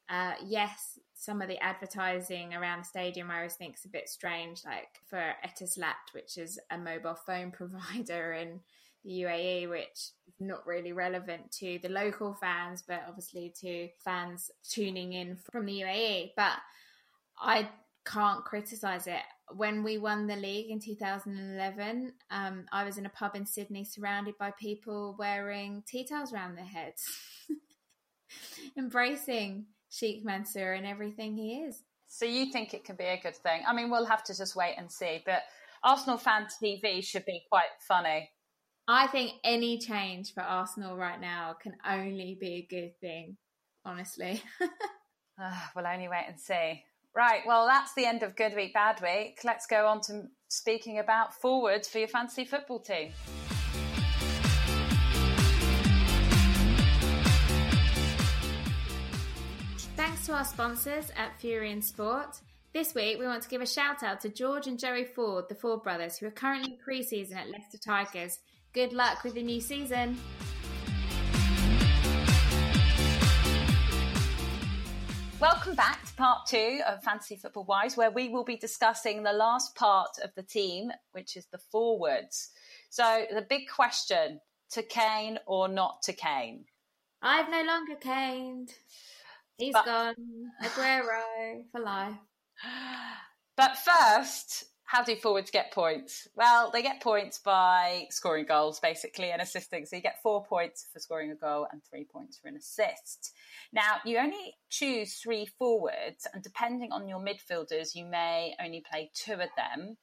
Uh, 0.08 0.34
yes, 0.44 0.98
some 1.14 1.42
of 1.42 1.48
the 1.48 1.62
advertising 1.62 2.54
around 2.54 2.80
the 2.80 2.84
stadium 2.84 3.30
I 3.30 3.38
always 3.38 3.54
think 3.54 3.76
is 3.76 3.84
a 3.84 3.88
bit 3.88 4.08
strange, 4.08 4.64
like 4.64 5.00
for 5.06 5.34
Etisalat, 5.46 6.12
which 6.12 6.38
is 6.38 6.58
a 6.70 6.78
mobile 6.78 7.14
phone 7.14 7.50
provider 7.52 8.32
in 8.32 8.60
the 9.04 9.22
UAE, 9.22 9.68
which 9.68 10.10
is 10.28 10.34
not 10.40 10.66
really 10.66 10.92
relevant 10.92 11.50
to 11.52 11.78
the 11.82 11.88
local 11.88 12.34
fans, 12.34 12.82
but 12.86 13.02
obviously 13.08 13.52
to 13.60 13.88
fans 14.04 14.50
tuning 14.68 15.14
in 15.14 15.36
from 15.50 15.66
the 15.66 15.80
UAE. 15.80 16.32
But 16.36 16.58
I 17.40 17.68
can't 18.04 18.44
criticize 18.44 19.06
it 19.06 19.22
when 19.56 19.82
we 19.82 19.98
won 19.98 20.26
the 20.26 20.36
league 20.36 20.70
in 20.70 20.80
2011, 20.80 22.12
um, 22.30 22.66
I 22.72 22.84
was 22.84 22.98
in 22.98 23.06
a 23.06 23.10
pub 23.10 23.34
in 23.34 23.46
Sydney 23.46 23.84
surrounded 23.84 24.36
by 24.38 24.52
people 24.52 25.16
wearing 25.18 25.82
tea 25.86 26.04
towels 26.04 26.32
around 26.32 26.56
their 26.56 26.64
heads, 26.64 27.02
embracing 28.76 29.66
Sheikh 29.90 30.24
Mansour 30.24 30.72
and 30.72 30.86
everything 30.86 31.36
he 31.36 31.62
is. 31.62 31.82
So 32.06 32.24
you 32.24 32.52
think 32.52 32.74
it 32.74 32.84
can 32.84 32.96
be 32.96 33.04
a 33.04 33.20
good 33.20 33.36
thing? 33.36 33.62
I 33.66 33.72
mean, 33.74 33.90
we'll 33.90 34.06
have 34.06 34.24
to 34.24 34.36
just 34.36 34.56
wait 34.56 34.74
and 34.76 34.90
see. 34.90 35.22
But 35.24 35.42
Arsenal 35.82 36.18
fan 36.18 36.46
TV 36.62 37.04
should 37.04 37.24
be 37.24 37.42
quite 37.48 37.70
funny. 37.86 38.30
I 38.88 39.06
think 39.06 39.32
any 39.44 39.78
change 39.78 40.34
for 40.34 40.40
Arsenal 40.40 40.96
right 40.96 41.20
now 41.20 41.54
can 41.62 41.76
only 41.88 42.36
be 42.40 42.54
a 42.54 42.66
good 42.68 42.98
thing, 43.00 43.36
honestly. 43.84 44.42
uh, 45.40 45.60
we'll 45.76 45.86
only 45.86 46.08
wait 46.08 46.24
and 46.28 46.40
see 46.40 46.82
Right, 47.14 47.40
well, 47.44 47.66
that's 47.66 47.92
the 47.94 48.06
end 48.06 48.22
of 48.22 48.36
Good 48.36 48.54
Week, 48.54 48.72
Bad 48.72 49.00
Week. 49.02 49.40
Let's 49.42 49.66
go 49.66 49.86
on 49.86 50.00
to 50.02 50.28
speaking 50.48 51.00
about 51.00 51.34
forwards 51.34 51.88
for 51.88 51.98
your 51.98 52.06
fantasy 52.06 52.44
football 52.44 52.78
team. 52.78 53.10
Thanks 59.96 60.26
to 60.26 60.34
our 60.34 60.44
sponsors 60.44 61.10
at 61.16 61.38
Fury 61.40 61.72
and 61.72 61.84
Sport. 61.84 62.40
This 62.72 62.94
week, 62.94 63.18
we 63.18 63.26
want 63.26 63.42
to 63.42 63.48
give 63.48 63.60
a 63.60 63.66
shout 63.66 64.04
out 64.04 64.20
to 64.20 64.28
George 64.28 64.68
and 64.68 64.78
Joey 64.78 65.04
Ford, 65.04 65.46
the 65.48 65.56
Ford 65.56 65.82
brothers, 65.82 66.16
who 66.16 66.26
are 66.26 66.30
currently 66.30 66.78
pre 66.82 67.02
season 67.02 67.38
at 67.38 67.50
Leicester 67.50 67.78
Tigers. 67.78 68.38
Good 68.72 68.92
luck 68.92 69.24
with 69.24 69.34
the 69.34 69.42
new 69.42 69.60
season. 69.60 70.16
Welcome 75.40 75.74
back 75.74 76.04
to 76.04 76.12
part 76.16 76.44
two 76.46 76.82
of 76.86 77.02
Fantasy 77.02 77.34
Football 77.34 77.64
Wives, 77.64 77.96
where 77.96 78.10
we 78.10 78.28
will 78.28 78.44
be 78.44 78.58
discussing 78.58 79.22
the 79.22 79.32
last 79.32 79.74
part 79.74 80.10
of 80.22 80.34
the 80.34 80.42
team, 80.42 80.92
which 81.12 81.34
is 81.34 81.46
the 81.46 81.56
forwards. 81.56 82.50
So, 82.90 83.24
the 83.32 83.40
big 83.40 83.62
question 83.66 84.42
to 84.72 84.82
Kane 84.82 85.38
or 85.46 85.66
not 85.66 86.02
to 86.02 86.12
Kane? 86.12 86.66
I've 87.22 87.48
no 87.50 87.62
longer 87.62 87.94
caned. 87.94 88.68
He's 89.56 89.72
but, 89.72 89.86
gone. 89.86 90.14
Aguero 90.62 91.62
for 91.72 91.80
life. 91.80 92.16
But 93.56 93.76
first, 93.76 94.64
how 94.90 95.04
do 95.04 95.14
forwards 95.14 95.52
get 95.52 95.72
points? 95.72 96.26
Well, 96.34 96.72
they 96.72 96.82
get 96.82 97.00
points 97.00 97.38
by 97.38 98.08
scoring 98.10 98.44
goals, 98.44 98.80
basically, 98.80 99.30
and 99.30 99.40
assisting. 99.40 99.86
So 99.86 99.94
you 99.94 100.02
get 100.02 100.20
four 100.20 100.44
points 100.44 100.88
for 100.92 100.98
scoring 100.98 101.30
a 101.30 101.36
goal 101.36 101.68
and 101.70 101.80
three 101.84 102.04
points 102.04 102.38
for 102.38 102.48
an 102.48 102.56
assist. 102.56 103.32
Now, 103.72 103.98
you 104.04 104.18
only 104.18 104.56
choose 104.68 105.14
three 105.14 105.46
forwards, 105.46 106.26
and 106.34 106.42
depending 106.42 106.90
on 106.90 107.06
your 107.06 107.20
midfielders, 107.20 107.94
you 107.94 108.04
may 108.04 108.56
only 108.60 108.82
play 108.90 109.12
two 109.14 109.34
of 109.34 109.50
them. 109.56 109.96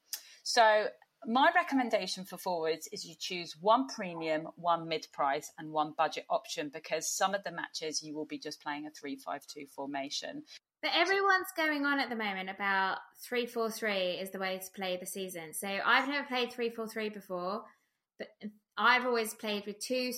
So 0.44 0.86
my 1.26 1.52
recommendation 1.54 2.24
for 2.24 2.38
forwards 2.38 2.88
is 2.94 3.04
you 3.04 3.16
choose 3.20 3.58
one 3.60 3.88
premium, 3.90 4.48
one 4.56 4.88
mid 4.88 5.08
price, 5.12 5.52
and 5.58 5.74
one 5.74 5.96
budget 5.98 6.26
option 6.30 6.72
because 6.74 7.10
some 7.10 7.34
of 7.34 7.44
the 7.44 7.52
matches 7.52 8.02
you 8.02 8.16
will 8.16 8.26
be 8.26 8.40
just 8.40 8.62
playing 8.62 8.88
a 8.88 8.92
3 8.92 9.18
5 9.18 9.48
2 9.48 9.66
formation. 9.76 10.44
But 10.88 11.02
everyone's 11.02 11.52
going 11.58 11.86
on 11.86 12.00
at 12.00 12.10
the 12.10 12.16
moment 12.16 12.50
about 12.50 13.00
3 13.28 13.46
4 13.46 13.70
3 13.70 13.92
is 13.92 14.32
the 14.32 14.40
way 14.40 14.58
to 14.58 14.72
play 14.74 14.96
the 14.96 15.06
season. 15.06 15.54
So 15.54 15.68
I've 15.68 16.08
never 16.08 16.26
played 16.26 16.54
3 16.54 16.70
4 16.70 16.88
3 16.88 17.10
before, 17.10 17.64
but 18.18 18.30
I've 18.78 19.06
always 19.06 19.34
played 19.34 19.66
with 19.66 19.80
two 19.80 20.14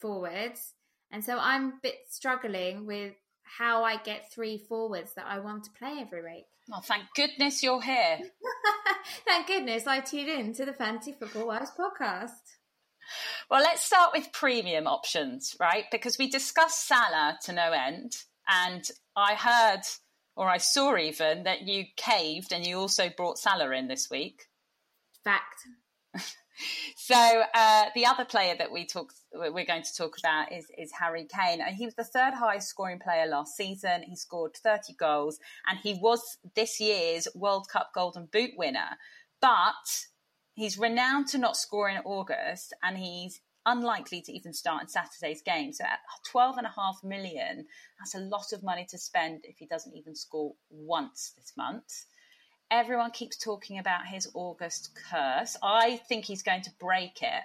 forwards. 0.00 0.72
And 1.10 1.22
so 1.22 1.36
I'm 1.38 1.66
a 1.66 1.78
bit 1.82 1.96
struggling 2.08 2.86
with 2.86 3.12
how 3.42 3.84
I 3.84 3.98
get 3.98 4.32
three 4.32 4.56
forwards 4.56 5.12
that 5.16 5.26
I 5.26 5.40
want 5.40 5.64
to 5.64 5.70
play 5.78 5.98
every 6.00 6.22
week. 6.22 6.46
Well, 6.66 6.80
thank 6.80 7.04
goodness 7.14 7.62
you're 7.62 7.82
here. 7.82 8.18
thank 9.26 9.48
goodness 9.48 9.86
I 9.86 10.00
tuned 10.00 10.30
in 10.30 10.54
to 10.54 10.64
the 10.64 10.72
Fantasy 10.72 11.12
Football 11.12 11.48
Wives 11.48 11.72
podcast. 11.78 12.30
Well, 13.50 13.60
let's 13.60 13.84
start 13.84 14.12
with 14.14 14.32
premium 14.32 14.86
options, 14.86 15.54
right? 15.60 15.84
Because 15.92 16.16
we 16.16 16.30
discussed 16.30 16.88
Salah 16.88 17.36
to 17.44 17.52
no 17.52 17.72
end. 17.72 18.12
And 18.48 18.88
I 19.16 19.34
heard, 19.34 19.82
or 20.36 20.48
I 20.48 20.58
saw 20.58 20.96
even, 20.96 21.44
that 21.44 21.62
you 21.62 21.84
caved 21.96 22.52
and 22.52 22.66
you 22.66 22.78
also 22.78 23.08
brought 23.08 23.38
Salah 23.38 23.70
in 23.70 23.88
this 23.88 24.08
week. 24.10 24.44
Fact. 25.24 25.62
so 26.96 27.42
uh, 27.54 27.84
the 27.94 28.04
other 28.06 28.24
player 28.24 28.54
that 28.58 28.70
we 28.70 28.86
talk, 28.86 29.12
we're 29.32 29.64
going 29.64 29.82
to 29.82 29.96
talk 29.96 30.18
about 30.18 30.52
is, 30.52 30.66
is 30.76 30.92
Harry 31.00 31.26
Kane. 31.26 31.60
And 31.60 31.74
he 31.74 31.86
was 31.86 31.94
the 31.94 32.04
third 32.04 32.34
highest 32.34 32.68
scoring 32.68 32.98
player 32.98 33.26
last 33.26 33.56
season. 33.56 34.02
He 34.02 34.14
scored 34.14 34.52
30 34.62 34.94
goals 34.98 35.38
and 35.68 35.78
he 35.78 35.94
was 35.94 36.20
this 36.54 36.80
year's 36.80 37.26
World 37.34 37.68
Cup 37.72 37.90
Golden 37.94 38.28
Boot 38.30 38.50
winner. 38.58 38.98
But 39.40 40.06
he's 40.54 40.78
renowned 40.78 41.28
to 41.28 41.38
not 41.38 41.56
score 41.56 41.88
in 41.88 41.98
August 42.04 42.74
and 42.82 42.98
he's 42.98 43.40
unlikely 43.66 44.22
to 44.22 44.32
even 44.32 44.52
start 44.52 44.82
in 44.82 44.88
Saturday's 44.88 45.42
game. 45.42 45.72
So 45.72 45.84
at 45.84 45.98
12 46.30 46.58
and 46.58 46.66
a 46.66 46.72
half 46.74 47.02
million, 47.04 47.66
that's 47.98 48.14
a 48.14 48.20
lot 48.20 48.52
of 48.52 48.62
money 48.62 48.86
to 48.90 48.98
spend 48.98 49.40
if 49.44 49.58
he 49.58 49.66
doesn't 49.66 49.96
even 49.96 50.14
score 50.14 50.54
once 50.70 51.32
this 51.36 51.52
month. 51.56 52.06
Everyone 52.70 53.10
keeps 53.10 53.36
talking 53.36 53.78
about 53.78 54.06
his 54.06 54.28
August 54.34 54.90
curse. 55.10 55.56
I 55.62 56.00
think 56.08 56.24
he's 56.24 56.42
going 56.42 56.62
to 56.62 56.70
break 56.80 57.22
it. 57.22 57.42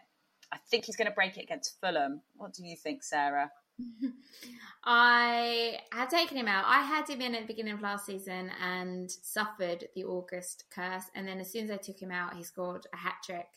I 0.52 0.58
think 0.70 0.86
he's 0.86 0.96
going 0.96 1.08
to 1.08 1.14
break 1.14 1.38
it 1.38 1.44
against 1.44 1.80
Fulham. 1.80 2.22
What 2.36 2.54
do 2.54 2.66
you 2.66 2.76
think, 2.76 3.04
Sarah? 3.04 3.52
I 4.84 5.78
had 5.92 6.10
taken 6.10 6.38
him 6.38 6.48
out. 6.48 6.66
I 6.68 6.82
had 6.82 7.08
him 7.08 7.22
in 7.22 7.36
at 7.36 7.42
the 7.42 7.48
beginning 7.48 7.74
of 7.74 7.82
last 7.82 8.06
season 8.06 8.52
and 8.62 9.10
suffered 9.10 9.88
the 9.96 10.04
August 10.04 10.66
curse. 10.74 11.06
And 11.16 11.28
then 11.28 11.40
as 11.40 11.52
soon 11.52 11.66
as 11.66 11.72
I 11.72 11.78
took 11.78 12.00
him 12.00 12.12
out, 12.12 12.36
he 12.36 12.44
scored 12.44 12.88
a 12.94 12.98
hat 12.98 13.18
trick. 13.24 13.48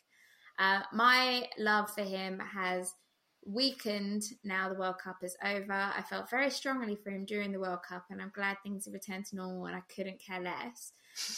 Uh, 0.59 0.81
my 0.93 1.49
love 1.59 1.91
for 1.91 2.03
him 2.03 2.41
has 2.41 2.93
weakened 3.47 4.23
now 4.43 4.69
the 4.69 4.79
World 4.79 4.99
Cup 5.03 5.17
is 5.23 5.37
over. 5.45 5.73
I 5.73 6.03
felt 6.09 6.31
very 6.31 6.51
strongly 6.51 6.97
for 6.97 7.11
him 7.11 7.25
during 7.25 7.53
the 7.53 7.61
World 7.61 7.81
Cup, 7.87 8.05
and 8.11 8.21
I'm 8.23 8.33
glad 8.35 8.57
things 8.63 8.87
have 8.87 8.95
returned 8.95 9.27
to 9.27 9.37
normal, 9.37 9.67
and 9.67 9.77
I 9.77 9.83
couldn't 9.95 10.21
care 10.25 10.41
less. 10.41 10.93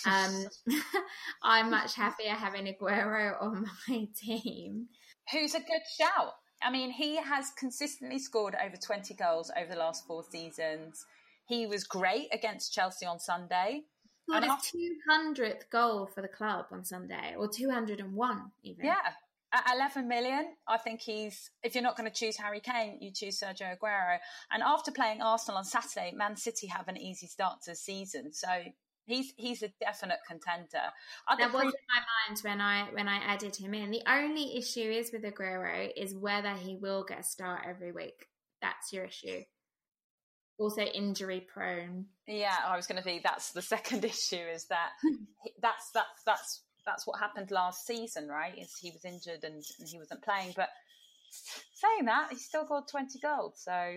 Um, 0.07 0.47
I'm 1.43 1.71
much 1.71 1.95
happier 1.95 2.31
having 2.31 2.67
Aguero 2.67 3.41
on 3.43 3.67
my 3.89 4.09
team. 4.17 4.87
Who's 5.33 5.55
a 5.55 5.61
good 5.61 5.83
shout? 5.99 6.35
I 6.63 6.71
mean, 6.71 6.91
he 6.91 7.17
has 7.17 7.51
consistently 7.59 8.19
scored 8.19 8.57
over 8.65 8.77
20 8.77 9.15
goals 9.15 9.51
over 9.59 9.71
the 9.71 9.79
last 9.79 10.07
four 10.07 10.25
seasons. 10.31 11.05
He 11.47 11.67
was 11.67 11.85
great 11.85 12.29
against 12.33 12.73
Chelsea 12.73 13.07
on 13.07 13.21
Sunday 13.21 13.83
scored 14.29 14.45
his 14.45 14.71
two 14.71 14.97
hundredth 15.09 15.71
goal 15.71 16.07
for 16.15 16.23
the 16.23 16.29
club 16.29 16.67
on 16.71 16.85
Sunday, 16.85 17.35
or 17.39 17.49
two 17.49 17.71
hundred 17.71 18.01
and 18.01 18.15
one 18.15 18.51
even. 18.63 18.85
Yeah, 18.85 19.13
at 19.53 19.75
11 19.75 20.09
million, 20.09 20.55
I 20.67 20.77
think 20.77 21.01
he's. 21.01 21.51
If 21.63 21.75
you're 21.75 21.85
not 21.85 21.97
going 21.97 22.11
to 22.11 22.15
choose 22.15 22.37
Harry 22.37 22.61
Kane, 22.61 22.99
you 23.01 23.11
choose 23.13 23.41
Sergio 23.41 23.77
Aguero. 23.77 24.19
And 24.51 24.63
after 24.63 24.91
playing 24.91 25.23
Arsenal 25.23 25.59
on 25.59 25.65
Saturday, 25.65 26.13
Man 26.15 26.37
City 26.37 26.67
have 26.67 26.89
an 26.89 26.97
easy 26.97 27.27
start 27.27 27.63
to 27.63 27.71
the 27.71 27.77
season, 27.77 28.33
so 28.33 28.49
he's 29.07 29.33
he's 29.37 29.63
a 29.63 29.69
definite 29.81 30.19
contender. 30.29 30.91
That 31.39 31.53
was 31.53 31.63
in 31.63 31.71
my 31.71 32.03
mind 32.29 32.41
when 32.43 32.61
I 32.61 32.85
when 32.93 33.09
I 33.09 33.19
added 33.19 33.57
him 33.57 33.75
in. 33.75 33.91
The 33.91 34.03
only 34.09 34.57
issue 34.57 34.81
is 34.81 35.11
with 35.13 35.23
Aguero 35.23 35.91
is 35.97 36.15
whether 36.15 36.55
he 36.55 36.77
will 36.77 37.05
get 37.05 37.21
a 37.21 37.23
start 37.23 37.63
every 37.67 37.93
week. 37.93 38.27
That's 38.61 38.93
your 38.93 39.05
issue 39.05 39.43
also 40.59 40.83
injury 40.83 41.47
prone. 41.53 42.07
Yeah, 42.27 42.57
I 42.67 42.77
was 42.77 42.87
going 42.87 43.01
to 43.01 43.05
be. 43.05 43.21
That's 43.23 43.53
the 43.53 43.63
second 43.75 44.05
issue. 44.05 44.37
Is 44.37 44.67
that 44.67 44.91
that's 45.63 45.91
that's 45.93 46.23
that's 46.25 46.63
that's 46.85 47.07
what 47.07 47.19
happened 47.19 47.51
last 47.51 47.87
season, 47.87 48.29
right? 48.29 48.57
Is 48.57 48.77
he 48.81 48.91
was 48.91 49.05
injured 49.05 49.45
and, 49.45 49.63
and 49.79 49.89
he 49.89 49.99
wasn't 49.99 50.23
playing. 50.23 50.53
But 50.57 50.69
saying 51.75 52.07
that, 52.07 52.29
he 52.31 52.37
still 52.37 52.65
got 52.65 52.89
twenty 52.89 53.19
goals. 53.19 53.55
So 53.65 53.97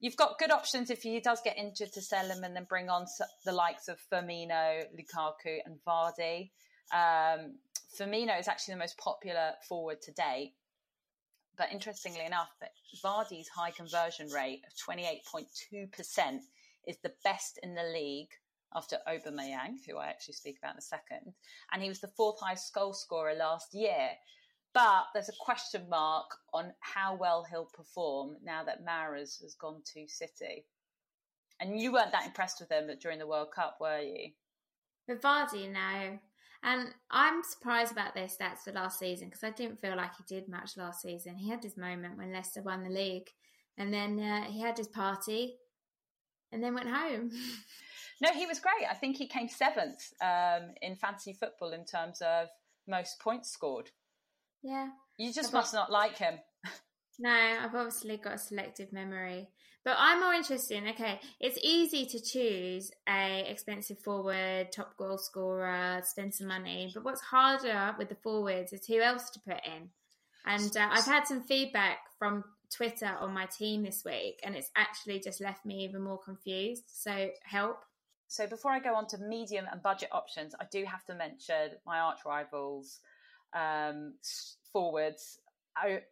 you've 0.00 0.16
got 0.16 0.38
good 0.38 0.50
options 0.50 0.90
if 0.90 1.02
he 1.02 1.20
does 1.20 1.40
get 1.44 1.58
injured 1.58 1.92
to 1.92 2.02
sell 2.02 2.26
him 2.26 2.42
and 2.44 2.56
then 2.56 2.66
bring 2.68 2.88
on 2.88 3.06
the 3.44 3.52
likes 3.52 3.88
of 3.88 3.98
Firmino, 4.12 4.84
Lukaku, 4.94 5.58
and 5.64 5.78
Vardy. 5.86 6.50
Um, 6.92 7.56
Firmino 7.98 8.38
is 8.38 8.48
actually 8.48 8.74
the 8.74 8.80
most 8.80 8.98
popular 8.98 9.52
forward 9.68 10.00
to 10.02 10.12
date. 10.12 10.54
But 11.60 11.72
interestingly 11.72 12.24
enough, 12.24 12.48
that 12.62 12.72
Vardy's 13.04 13.50
high 13.50 13.70
conversion 13.70 14.30
rate 14.30 14.62
of 14.66 14.72
28.2% 14.96 16.40
is 16.86 16.96
the 17.02 17.12
best 17.22 17.60
in 17.62 17.74
the 17.74 17.82
league 17.82 18.30
after 18.74 18.96
Aubameyang, 19.06 19.76
who 19.86 19.98
I 19.98 20.06
actually 20.06 20.32
speak 20.32 20.56
about 20.56 20.72
in 20.72 20.78
a 20.78 20.80
second. 20.80 21.34
And 21.70 21.82
he 21.82 21.90
was 21.90 22.00
the 22.00 22.14
fourth 22.16 22.40
highest 22.40 22.72
goal 22.72 22.94
scorer 22.94 23.34
last 23.34 23.74
year. 23.74 24.08
But 24.72 25.08
there's 25.12 25.28
a 25.28 25.34
question 25.38 25.86
mark 25.90 26.30
on 26.54 26.72
how 26.80 27.14
well 27.14 27.44
he'll 27.44 27.68
perform 27.74 28.38
now 28.42 28.64
that 28.64 28.82
Mahrez 28.82 29.42
has 29.42 29.54
gone 29.54 29.82
to 29.92 30.08
City. 30.08 30.64
And 31.60 31.78
you 31.78 31.92
weren't 31.92 32.12
that 32.12 32.24
impressed 32.24 32.60
with 32.60 32.72
him 32.72 32.88
during 33.02 33.18
the 33.18 33.26
World 33.26 33.52
Cup, 33.54 33.76
were 33.82 34.00
you? 34.00 34.30
Vardy, 35.10 35.70
no. 35.70 36.18
And 36.62 36.88
I'm 37.10 37.42
surprised 37.42 37.92
about 37.92 38.14
their 38.14 38.26
stats 38.26 38.64
for 38.64 38.72
last 38.72 38.98
season 38.98 39.28
because 39.28 39.44
I 39.44 39.50
didn't 39.50 39.80
feel 39.80 39.96
like 39.96 40.12
he 40.16 40.34
did 40.34 40.48
much 40.48 40.76
last 40.76 41.00
season. 41.00 41.36
He 41.36 41.48
had 41.48 41.62
his 41.62 41.76
moment 41.76 42.18
when 42.18 42.32
Leicester 42.32 42.62
won 42.62 42.84
the 42.84 42.90
league, 42.90 43.28
and 43.78 43.92
then 43.92 44.20
uh, 44.20 44.44
he 44.44 44.60
had 44.60 44.76
his 44.76 44.88
party, 44.88 45.56
and 46.52 46.62
then 46.62 46.74
went 46.74 46.90
home. 46.90 47.30
no, 48.20 48.32
he 48.32 48.46
was 48.46 48.60
great. 48.60 48.86
I 48.90 48.94
think 48.94 49.16
he 49.16 49.26
came 49.26 49.48
seventh 49.48 50.12
um, 50.22 50.74
in 50.82 50.96
fantasy 50.96 51.32
football 51.32 51.72
in 51.72 51.84
terms 51.86 52.20
of 52.20 52.48
most 52.86 53.20
points 53.20 53.50
scored. 53.50 53.90
Yeah, 54.62 54.88
you 55.16 55.32
just 55.32 55.54
must 55.54 55.72
not 55.72 55.90
like 55.90 56.18
him. 56.18 56.38
No, 57.22 57.30
I've 57.30 57.74
obviously 57.74 58.16
got 58.16 58.36
a 58.36 58.38
selective 58.38 58.94
memory. 58.94 59.50
But 59.84 59.96
I'm 59.98 60.20
more 60.20 60.34
interested 60.34 60.76
in 60.76 60.88
okay, 60.88 61.20
it's 61.40 61.58
easy 61.62 62.04
to 62.06 62.20
choose 62.20 62.90
a 63.08 63.44
expensive 63.50 63.98
forward, 63.98 64.72
top 64.72 64.96
goal 64.96 65.16
scorer, 65.16 66.02
spend 66.04 66.34
some 66.34 66.48
money. 66.48 66.90
But 66.92 67.04
what's 67.04 67.22
harder 67.22 67.94
with 67.98 68.10
the 68.10 68.16
forwards 68.16 68.72
is 68.72 68.86
who 68.86 69.00
else 69.00 69.30
to 69.30 69.40
put 69.40 69.64
in. 69.64 69.88
And 70.44 70.76
uh, 70.76 70.88
I've 70.90 71.06
had 71.06 71.26
some 71.26 71.42
feedback 71.42 71.98
from 72.18 72.44
Twitter 72.74 73.10
on 73.20 73.32
my 73.32 73.46
team 73.46 73.82
this 73.82 74.02
week, 74.04 74.40
and 74.44 74.54
it's 74.54 74.70
actually 74.76 75.20
just 75.20 75.40
left 75.40 75.64
me 75.64 75.84
even 75.84 76.02
more 76.02 76.18
confused. 76.18 76.84
So 76.86 77.30
help. 77.42 77.84
So 78.28 78.46
before 78.46 78.70
I 78.70 78.78
go 78.80 78.94
on 78.94 79.06
to 79.08 79.18
medium 79.18 79.66
and 79.70 79.82
budget 79.82 80.10
options, 80.12 80.54
I 80.60 80.64
do 80.70 80.84
have 80.84 81.04
to 81.06 81.14
mention 81.14 81.72
my 81.84 81.98
arch 81.98 82.20
rivals 82.24 83.00
um, 83.54 84.14
forwards, 84.72 85.40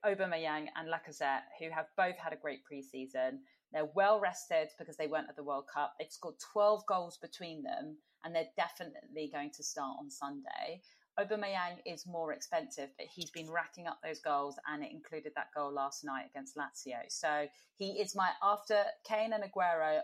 Aubameyang 0.04 0.66
and 0.76 0.88
Lacazette, 0.88 1.42
who 1.60 1.70
have 1.70 1.86
both 1.96 2.16
had 2.16 2.32
a 2.32 2.36
great 2.36 2.60
preseason. 2.70 3.38
They're 3.72 3.90
well 3.94 4.20
rested 4.20 4.68
because 4.78 4.96
they 4.96 5.06
weren't 5.06 5.28
at 5.28 5.36
the 5.36 5.42
World 5.42 5.66
Cup. 5.72 5.94
They've 5.98 6.10
scored 6.10 6.36
12 6.52 6.86
goals 6.86 7.18
between 7.18 7.62
them, 7.62 7.96
and 8.24 8.34
they're 8.34 8.48
definitely 8.56 9.30
going 9.32 9.50
to 9.52 9.62
start 9.62 9.96
on 10.00 10.10
Sunday. 10.10 10.82
Aubameyang 11.18 11.78
is 11.84 12.06
more 12.06 12.32
expensive, 12.32 12.90
but 12.96 13.06
he's 13.06 13.30
been 13.30 13.50
racking 13.50 13.86
up 13.86 13.98
those 14.02 14.20
goals, 14.20 14.56
and 14.68 14.84
it 14.84 14.92
included 14.92 15.32
that 15.34 15.48
goal 15.54 15.72
last 15.72 16.04
night 16.04 16.26
against 16.30 16.56
Lazio. 16.56 17.00
So 17.08 17.46
he 17.76 18.00
is 18.00 18.14
my 18.14 18.30
after 18.42 18.84
Kane 19.04 19.32
and 19.32 19.44
Aguero. 19.44 20.00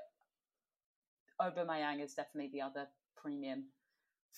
Aubameyang 1.40 2.02
is 2.02 2.14
definitely 2.14 2.50
the 2.52 2.62
other 2.62 2.86
premium 3.16 3.66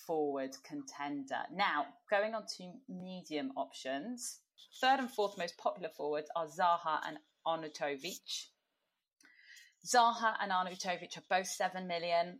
forward 0.05 0.55
contender. 0.63 1.41
Now, 1.51 1.87
going 2.09 2.35
on 2.35 2.43
to 2.57 2.71
medium 2.87 3.51
options, 3.57 4.39
third 4.79 4.99
and 4.99 5.09
fourth 5.09 5.37
most 5.37 5.57
popular 5.57 5.89
forwards 5.89 6.29
are 6.35 6.45
Zaha 6.45 6.99
and 7.07 7.17
Arnautovic. 7.45 8.47
Zaha 9.87 10.35
and 10.41 10.51
Arnautovic 10.51 11.17
are 11.17 11.23
both 11.29 11.47
7 11.47 11.87
million. 11.87 12.39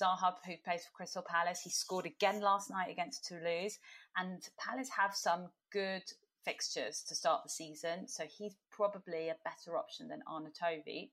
Zaha, 0.00 0.34
who 0.46 0.52
plays 0.64 0.84
for 0.84 0.92
Crystal 0.94 1.24
Palace, 1.26 1.62
he 1.62 1.70
scored 1.70 2.06
again 2.06 2.40
last 2.40 2.70
night 2.70 2.90
against 2.90 3.24
Toulouse. 3.24 3.78
And 4.16 4.42
Palace 4.58 4.90
have 4.96 5.14
some 5.14 5.48
good 5.72 6.02
fixtures 6.44 7.02
to 7.08 7.14
start 7.14 7.42
the 7.42 7.48
season, 7.48 8.06
so 8.06 8.24
he's 8.24 8.54
probably 8.70 9.28
a 9.28 9.36
better 9.42 9.76
option 9.76 10.08
than 10.08 10.22
Arnautovic. 10.28 11.10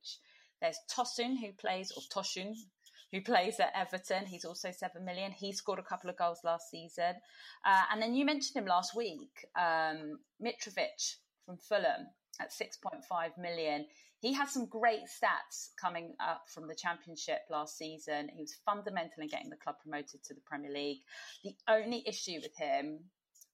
There's 0.61 0.77
Tosun, 0.91 1.39
who 1.39 1.51
plays, 1.53 1.91
or 1.91 2.03
Tosun, 2.13 2.55
who 3.11 3.21
plays 3.21 3.59
at 3.59 3.73
Everton. 3.75 4.25
He's 4.25 4.45
also 4.45 4.71
seven 4.71 5.05
million. 5.05 5.31
He 5.31 5.53
scored 5.53 5.79
a 5.79 5.83
couple 5.83 6.09
of 6.09 6.17
goals 6.17 6.41
last 6.43 6.69
season. 6.69 7.15
Uh, 7.65 7.83
and 7.91 8.01
then 8.01 8.13
you 8.13 8.25
mentioned 8.25 8.61
him 8.61 8.67
last 8.67 8.95
week, 8.95 9.45
um, 9.55 10.19
Mitrovic 10.41 11.15
from 11.45 11.57
Fulham 11.57 12.07
at 12.39 12.51
6.5 12.51 13.37
million. 13.37 13.85
He 14.23 14.31
had 14.31 14.47
some 14.47 14.67
great 14.67 15.01
stats 15.01 15.71
coming 15.77 16.13
up 16.21 16.43
from 16.47 16.69
the 16.69 16.75
Championship 16.75 17.41
last 17.51 17.77
season. 17.77 18.29
He 18.33 18.39
was 18.39 18.55
fundamental 18.65 19.21
in 19.21 19.27
getting 19.27 19.49
the 19.49 19.57
club 19.57 19.75
promoted 19.81 20.23
to 20.23 20.33
the 20.33 20.39
Premier 20.45 20.71
League. 20.71 20.99
The 21.43 21.53
only 21.67 22.07
issue 22.07 22.39
with 22.41 22.55
him 22.55 22.99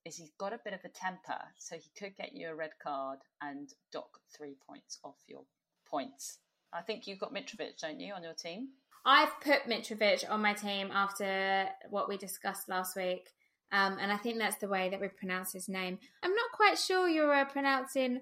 is 0.04 0.14
he's 0.14 0.30
got 0.38 0.52
a 0.52 0.60
bit 0.64 0.72
of 0.72 0.78
a 0.84 0.88
temper, 0.88 1.42
so 1.58 1.74
he 1.74 1.90
could 1.98 2.16
get 2.16 2.34
you 2.34 2.50
a 2.50 2.54
red 2.54 2.70
card 2.80 3.18
and 3.42 3.68
dock 3.90 4.20
three 4.36 4.54
points 4.64 5.00
off 5.02 5.16
your 5.26 5.42
points. 5.86 6.38
I 6.72 6.82
think 6.82 7.08
you've 7.08 7.18
got 7.18 7.34
Mitrovic, 7.34 7.80
don't 7.82 7.98
you, 7.98 8.14
on 8.14 8.22
your 8.22 8.34
team? 8.34 8.68
I've 9.04 9.40
put 9.40 9.64
Mitrovic 9.68 10.30
on 10.30 10.40
my 10.40 10.52
team 10.52 10.90
after 10.92 11.66
what 11.88 12.08
we 12.08 12.16
discussed 12.16 12.68
last 12.68 12.94
week. 12.94 13.32
Um, 13.72 13.98
and 14.00 14.12
I 14.12 14.18
think 14.18 14.38
that's 14.38 14.58
the 14.58 14.68
way 14.68 14.88
that 14.88 15.00
we 15.00 15.08
pronounce 15.08 15.52
his 15.52 15.68
name. 15.68 15.98
I'm 16.22 16.34
not 16.34 16.52
quite 16.52 16.78
sure 16.78 17.08
you're 17.08 17.34
uh, 17.34 17.44
pronouncing 17.46 18.20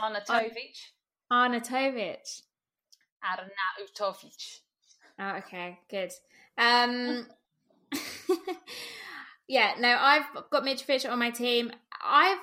Arnautovic. 0.00 0.76
Arnautovic. 1.30 2.42
Arnautovic. 3.24 4.60
Oh, 5.18 5.36
okay, 5.38 5.78
good. 5.90 6.10
Um, 6.56 7.26
yeah, 9.48 9.72
no, 9.78 9.96
I've 9.98 10.24
got 10.50 10.64
Mitch 10.64 10.86
Mitrovic 10.86 11.10
on 11.10 11.18
my 11.18 11.30
team. 11.30 11.72
I've 12.04 12.38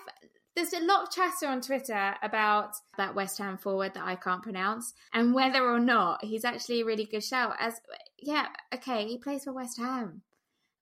there's 0.56 0.74
a 0.74 0.80
lot 0.80 1.04
of 1.04 1.12
chatter 1.12 1.48
on 1.48 1.60
Twitter 1.60 2.16
about 2.24 2.76
that 2.98 3.14
West 3.14 3.38
Ham 3.40 3.58
forward 3.58 3.94
that 3.94 4.06
I 4.06 4.16
can't 4.16 4.42
pronounce 4.42 4.94
and 5.14 5.34
whether 5.34 5.62
or 5.62 5.80
not 5.80 6.24
he's 6.24 6.46
actually 6.46 6.82
a 6.82 6.86
really 6.86 7.06
good 7.06 7.24
shout. 7.24 7.56
As 7.60 7.82
yeah, 8.18 8.48
okay, 8.74 9.06
he 9.06 9.18
plays 9.18 9.44
for 9.44 9.54
West 9.54 9.78
Ham. 9.78 10.22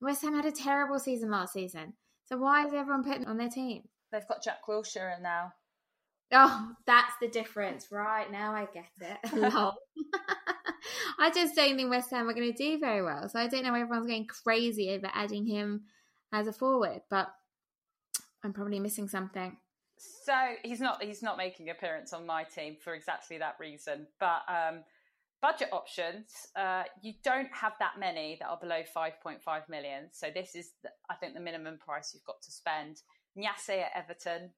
West 0.00 0.22
Ham 0.22 0.34
had 0.34 0.44
a 0.44 0.52
terrible 0.52 0.98
season 0.98 1.30
last 1.30 1.52
season, 1.52 1.94
so 2.24 2.38
why 2.38 2.66
is 2.66 2.72
everyone 2.72 3.04
putting 3.04 3.26
on 3.26 3.36
their 3.36 3.48
team? 3.48 3.82
They've 4.12 4.28
got 4.28 4.44
Jack 4.44 4.60
Wilshere 4.68 5.20
now. 5.20 5.52
Oh, 6.32 6.72
that's 6.86 7.12
the 7.20 7.28
difference, 7.28 7.88
right? 7.90 8.30
Now 8.30 8.54
I 8.54 8.66
get 8.72 8.86
it. 9.00 9.18
I 11.18 11.30
just 11.30 11.54
don't 11.54 11.76
think 11.76 11.90
West 11.90 12.10
Ham 12.10 12.28
are 12.28 12.34
going 12.34 12.52
to 12.52 12.56
do 12.56 12.78
very 12.78 13.02
well, 13.02 13.28
so 13.28 13.38
I 13.38 13.46
don't 13.46 13.62
know 13.64 13.74
everyone's 13.74 14.06
going 14.06 14.26
crazy 14.26 14.90
over 14.90 15.10
adding 15.14 15.46
him 15.46 15.84
as 16.32 16.46
a 16.46 16.52
forward, 16.52 17.02
but 17.10 17.28
I'm 18.42 18.52
probably 18.52 18.80
missing 18.80 19.08
something. 19.08 19.56
So 19.96 20.34
he's 20.62 20.80
not 20.80 21.02
he's 21.02 21.22
not 21.22 21.36
making 21.36 21.70
appearance 21.70 22.12
on 22.12 22.26
my 22.26 22.44
team 22.44 22.76
for 22.82 22.94
exactly 22.94 23.38
that 23.38 23.56
reason. 23.60 24.06
But 24.18 24.42
um, 24.48 24.80
budget 25.44 25.68
options, 25.72 26.26
uh, 26.56 26.84
you 27.02 27.12
don't 27.22 27.52
have 27.52 27.74
that 27.78 27.98
many 27.98 28.38
that 28.40 28.48
are 28.48 28.58
below 28.58 28.80
5.5 28.96 29.68
million. 29.68 30.08
So 30.10 30.28
this 30.34 30.54
is, 30.54 30.72
the, 30.82 30.88
I 31.10 31.14
think, 31.16 31.34
the 31.34 31.40
minimum 31.40 31.76
price 31.78 32.12
you've 32.14 32.24
got 32.24 32.40
to 32.42 32.50
spend. 32.50 33.02
Niasse 33.36 33.82
at 33.82 33.90
Everton, 33.94 34.50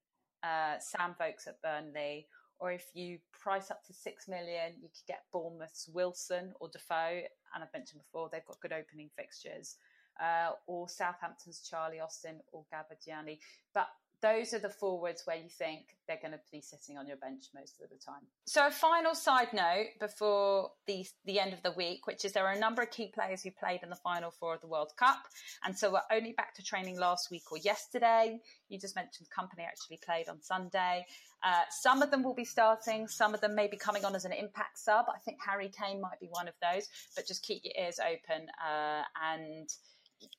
uh, 0.42 0.78
Sam 0.78 1.14
Vokes 1.18 1.46
at 1.46 1.60
Burnley, 1.62 2.26
or 2.58 2.72
if 2.72 2.86
you 2.94 3.18
price 3.32 3.70
up 3.70 3.84
to 3.84 3.92
six 3.92 4.28
million, 4.28 4.72
you 4.80 4.88
could 4.88 5.06
get 5.06 5.24
Bournemouth's 5.32 5.88
Wilson 5.92 6.52
or 6.60 6.68
Defoe. 6.68 7.22
And 7.54 7.62
I've 7.62 7.72
mentioned 7.72 8.00
before 8.02 8.28
they've 8.30 8.44
got 8.46 8.60
good 8.60 8.72
opening 8.72 9.10
fixtures. 9.16 9.76
Uh, 10.18 10.52
or 10.66 10.88
Southampton's 10.88 11.60
Charlie 11.60 12.00
Austin 12.00 12.40
or 12.50 12.64
Gabbiadini. 12.72 13.38
But 13.74 13.88
those 14.22 14.54
are 14.54 14.58
the 14.58 14.70
forwards 14.70 15.22
where 15.24 15.36
you 15.36 15.48
think 15.48 15.96
they're 16.08 16.18
going 16.20 16.32
to 16.32 16.40
be 16.50 16.60
sitting 16.60 16.96
on 16.96 17.06
your 17.06 17.16
bench 17.16 17.44
most 17.54 17.80
of 17.82 17.90
the 17.90 17.96
time. 17.96 18.22
So, 18.46 18.66
a 18.66 18.70
final 18.70 19.14
side 19.14 19.52
note 19.52 19.88
before 20.00 20.70
the 20.86 21.06
the 21.24 21.38
end 21.38 21.52
of 21.52 21.62
the 21.62 21.72
week, 21.72 22.06
which 22.06 22.24
is 22.24 22.32
there 22.32 22.46
are 22.46 22.52
a 22.52 22.58
number 22.58 22.82
of 22.82 22.90
key 22.90 23.10
players 23.12 23.42
who 23.42 23.50
played 23.50 23.80
in 23.82 23.90
the 23.90 23.96
final 23.96 24.30
four 24.30 24.54
of 24.54 24.60
the 24.60 24.66
World 24.66 24.92
Cup, 24.96 25.18
and 25.64 25.76
so 25.76 25.92
we're 25.92 26.16
only 26.16 26.32
back 26.32 26.54
to 26.54 26.62
training 26.62 26.98
last 26.98 27.30
week 27.30 27.50
or 27.52 27.58
yesterday. 27.58 28.38
You 28.68 28.78
just 28.78 28.96
mentioned 28.96 29.28
the 29.28 29.42
Kompany 29.42 29.66
actually 29.66 30.00
played 30.04 30.28
on 30.28 30.40
Sunday. 30.42 31.04
Uh, 31.44 31.62
some 31.70 32.02
of 32.02 32.10
them 32.10 32.22
will 32.22 32.34
be 32.34 32.44
starting, 32.44 33.06
some 33.06 33.34
of 33.34 33.40
them 33.40 33.54
may 33.54 33.68
be 33.68 33.76
coming 33.76 34.04
on 34.04 34.14
as 34.16 34.24
an 34.24 34.32
impact 34.32 34.78
sub. 34.78 35.06
I 35.08 35.18
think 35.18 35.38
Harry 35.46 35.70
Kane 35.70 36.00
might 36.00 36.18
be 36.20 36.28
one 36.30 36.48
of 36.48 36.54
those, 36.62 36.88
but 37.14 37.26
just 37.26 37.44
keep 37.44 37.62
your 37.64 37.74
ears 37.78 38.00
open 38.00 38.48
uh, 38.66 39.02
and 39.32 39.68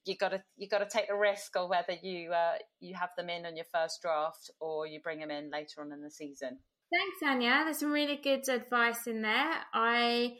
you 0.06 0.16
got 0.18 0.30
to 0.30 0.44
you 0.56 0.68
got 0.68 0.80
to 0.80 0.88
take 0.90 1.08
the 1.08 1.16
risk 1.16 1.56
of 1.56 1.70
whether 1.70 1.94
you 2.02 2.32
uh, 2.32 2.54
you 2.80 2.96
have 2.96 3.10
them 3.18 3.30
in 3.30 3.46
on 3.46 3.56
your 3.56 3.66
first 3.74 4.02
draft 4.02 4.50
or 4.60 4.88
you 4.88 5.00
bring 5.02 5.20
them 5.20 5.32
in 5.32 5.52
later 5.52 5.82
on 5.82 5.92
in 5.92 6.02
the 6.02 6.12
season. 6.12 6.60
Thanks, 6.92 7.18
Anya. 7.26 7.64
There's 7.66 7.80
some 7.80 7.92
really 7.92 8.16
good 8.16 8.48
advice 8.48 9.08
in 9.08 9.22
there. 9.22 9.54
I 9.74 10.38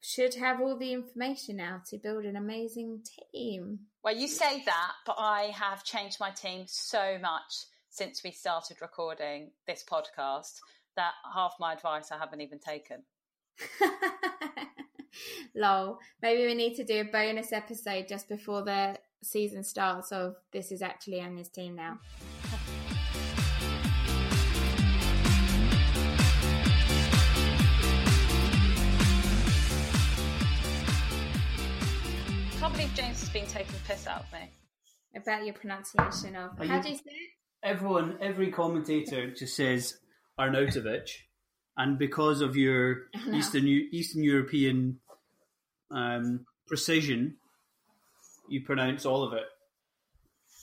should 0.00 0.34
have 0.34 0.60
all 0.60 0.78
the 0.78 0.92
information 0.92 1.56
now 1.56 1.82
to 1.90 1.98
build 1.98 2.24
an 2.24 2.36
amazing 2.36 3.02
team. 3.32 3.80
Well, 4.04 4.14
you 4.14 4.28
say 4.28 4.62
that, 4.64 4.92
but 5.04 5.16
I 5.18 5.50
have 5.54 5.82
changed 5.82 6.18
my 6.20 6.30
team 6.30 6.64
so 6.66 7.18
much 7.20 7.66
since 7.90 8.22
we 8.22 8.30
started 8.30 8.76
recording 8.80 9.50
this 9.66 9.84
podcast 9.90 10.60
that 10.94 11.12
half 11.34 11.54
my 11.58 11.72
advice 11.72 12.12
I 12.12 12.18
haven't 12.18 12.42
even 12.42 12.60
taken. 12.60 13.02
Lol. 15.58 15.98
Maybe 16.22 16.46
we 16.46 16.54
need 16.54 16.76
to 16.76 16.84
do 16.84 17.00
a 17.00 17.04
bonus 17.04 17.52
episode 17.52 18.06
just 18.08 18.28
before 18.28 18.62
the 18.62 18.96
season 19.22 19.64
starts 19.64 20.12
of 20.12 20.36
this 20.52 20.70
is 20.70 20.80
actually 20.80 21.20
Anya's 21.20 21.48
team 21.48 21.74
now. 21.74 21.98
I 32.50 32.60
can't 32.60 32.72
believe 32.72 32.94
James 32.94 33.20
has 33.20 33.28
been 33.30 33.46
taking 33.46 33.74
piss 33.86 34.06
out 34.06 34.20
of 34.20 34.32
me. 34.32 34.50
About 35.16 35.44
your 35.44 35.54
pronunciation 35.54 36.36
of 36.36 36.60
Are 36.60 36.66
how 36.66 36.76
you, 36.76 36.82
do 36.82 36.88
you 36.90 36.96
say 36.96 37.02
it? 37.06 37.30
Everyone, 37.64 38.18
every 38.20 38.52
commentator 38.52 39.32
just 39.34 39.56
says 39.56 39.98
Arnautovic, 40.38 41.08
and 41.76 41.98
because 41.98 42.40
of 42.40 42.54
your 42.56 43.06
Eastern 43.32 43.66
Eastern 43.66 44.22
European 44.22 45.00
um, 45.90 46.44
precision, 46.66 47.36
you 48.48 48.62
pronounce 48.62 49.06
all 49.06 49.22
of 49.22 49.32
it. 49.32 49.44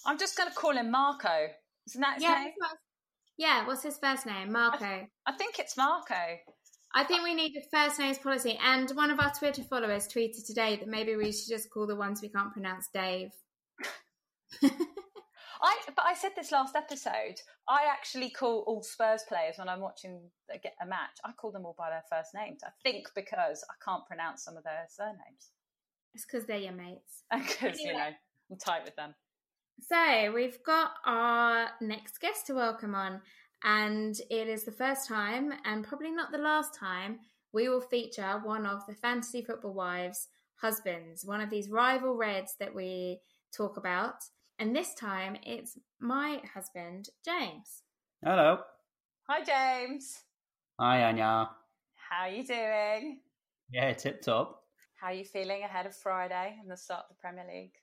I'm 0.05 0.17
just 0.17 0.37
going 0.37 0.49
to 0.49 0.55
call 0.55 0.77
him 0.77 0.91
Marco. 0.91 1.47
Isn't 1.87 2.01
that 2.01 2.15
his 2.15 2.23
yeah, 2.23 2.43
name? 2.43 2.53
Yeah, 3.37 3.67
what's 3.67 3.83
his 3.83 3.97
first 3.97 4.25
name? 4.25 4.51
Marco. 4.51 4.85
I, 4.85 5.07
I 5.25 5.33
think 5.33 5.59
it's 5.59 5.75
Marco. 5.77 6.15
I 6.93 7.03
think 7.03 7.23
we 7.23 7.33
need 7.33 7.55
a 7.57 7.61
first 7.75 7.99
names 7.99 8.17
policy. 8.17 8.57
And 8.63 8.89
one 8.91 9.11
of 9.11 9.19
our 9.19 9.31
Twitter 9.37 9.63
followers 9.63 10.07
tweeted 10.07 10.45
today 10.45 10.77
that 10.77 10.87
maybe 10.87 11.15
we 11.15 11.31
should 11.31 11.49
just 11.49 11.69
call 11.69 11.87
the 11.87 11.95
ones 11.95 12.21
we 12.21 12.29
can't 12.29 12.53
pronounce 12.53 12.87
Dave. 12.93 13.31
I 15.65 15.77
but 15.87 16.05
I 16.05 16.13
said 16.13 16.31
this 16.35 16.51
last 16.51 16.75
episode. 16.75 17.41
I 17.67 17.85
actually 17.91 18.29
call 18.29 18.63
all 18.67 18.83
Spurs 18.83 19.23
players 19.27 19.55
when 19.57 19.67
I'm 19.67 19.81
watching 19.81 20.21
a 20.51 20.85
match. 20.85 21.17
I 21.25 21.31
call 21.31 21.51
them 21.51 21.65
all 21.65 21.75
by 21.75 21.89
their 21.89 22.03
first 22.09 22.35
names. 22.35 22.61
I 22.63 22.69
think 22.83 23.07
because 23.15 23.65
I 23.69 23.73
can't 23.83 24.05
pronounce 24.05 24.43
some 24.43 24.57
of 24.57 24.63
their 24.63 24.85
surnames. 24.89 25.49
It's 26.13 26.25
because 26.25 26.45
they're 26.45 26.57
your 26.57 26.73
mates. 26.73 27.23
Because 27.31 27.79
anyway. 27.79 27.79
you 27.79 27.93
know 27.93 28.09
I'm 28.51 28.57
tight 28.57 28.85
with 28.85 28.95
them. 28.95 29.15
So 29.81 30.31
we've 30.33 30.63
got 30.63 30.91
our 31.05 31.69
next 31.81 32.21
guest 32.21 32.45
to 32.47 32.53
welcome 32.53 32.93
on, 32.93 33.21
and 33.63 34.15
it 34.29 34.47
is 34.47 34.63
the 34.63 34.71
first 34.71 35.07
time, 35.07 35.51
and 35.65 35.83
probably 35.83 36.11
not 36.11 36.31
the 36.31 36.37
last 36.37 36.75
time, 36.75 37.19
we 37.53 37.67
will 37.67 37.81
feature 37.81 38.39
one 38.43 38.65
of 38.65 38.85
the 38.87 38.93
fantasy 38.93 39.41
football 39.41 39.73
wives' 39.73 40.27
husbands, 40.61 41.25
one 41.25 41.41
of 41.41 41.49
these 41.49 41.69
rival 41.69 42.15
Reds 42.15 42.55
that 42.59 42.73
we 42.73 43.19
talk 43.51 43.77
about. 43.77 44.15
And 44.57 44.75
this 44.75 44.93
time 44.93 45.35
it's 45.43 45.77
my 45.99 46.41
husband, 46.53 47.09
James. 47.25 47.83
Hello. 48.23 48.59
Hi, 49.27 49.43
James. 49.43 50.23
Hi, 50.79 51.03
Anya. 51.03 51.49
How 52.09 52.21
are 52.21 52.29
you 52.29 52.43
doing? 52.45 53.19
Yeah, 53.69 53.91
tip 53.93 54.21
top. 54.21 54.61
How 54.95 55.07
are 55.07 55.13
you 55.13 55.25
feeling 55.25 55.63
ahead 55.63 55.85
of 55.85 55.95
Friday 55.95 56.55
and 56.61 56.71
the 56.71 56.77
start 56.77 57.05
of 57.09 57.15
the 57.15 57.19
Premier 57.19 57.45
League? 57.47 57.73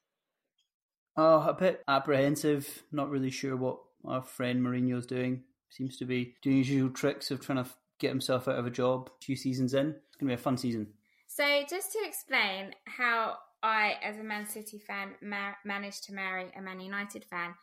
Oh, 1.17 1.47
a 1.47 1.53
bit 1.53 1.83
apprehensive. 1.87 2.85
Not 2.91 3.11
really 3.11 3.31
sure 3.31 3.57
what 3.57 3.79
our 4.07 4.23
friend 4.23 4.63
Mourinho's 4.63 5.07
doing. 5.07 5.43
Seems 5.69 5.99
to 5.99 6.07
be 6.07 6.37
doing 6.43 6.59
his 6.59 6.71
usual 6.71 6.91
tricks 6.91 7.31
of 7.31 7.41
trying 7.41 7.63
to 7.63 7.71
get 7.99 8.09
himself 8.09 8.49
out 8.49 8.59
of 8.59 8.67
a 8.67 8.71
job. 8.71 9.11
Two 9.21 9.37
seasons 9.37 9.75
in, 9.75 9.89
it's 9.89 10.17
going 10.17 10.29
to 10.29 10.37
be 10.37 10.41
a 10.41 10.43
fun 10.43 10.57
season. 10.57 10.87
So, 11.27 11.65
just 11.69 11.93
to 11.93 11.99
explain 12.05 12.75
how 12.85 13.37
I, 13.63 13.97
as 14.03 14.19
a 14.19 14.25
Man 14.25 14.47
City 14.47 14.79
fan, 14.79 15.15
ma- 15.23 15.55
managed 15.65 16.05
to 16.05 16.15
marry 16.15 16.51
a 16.57 16.63
Man 16.63 16.81
United 16.81 17.25
fan, 17.25 17.55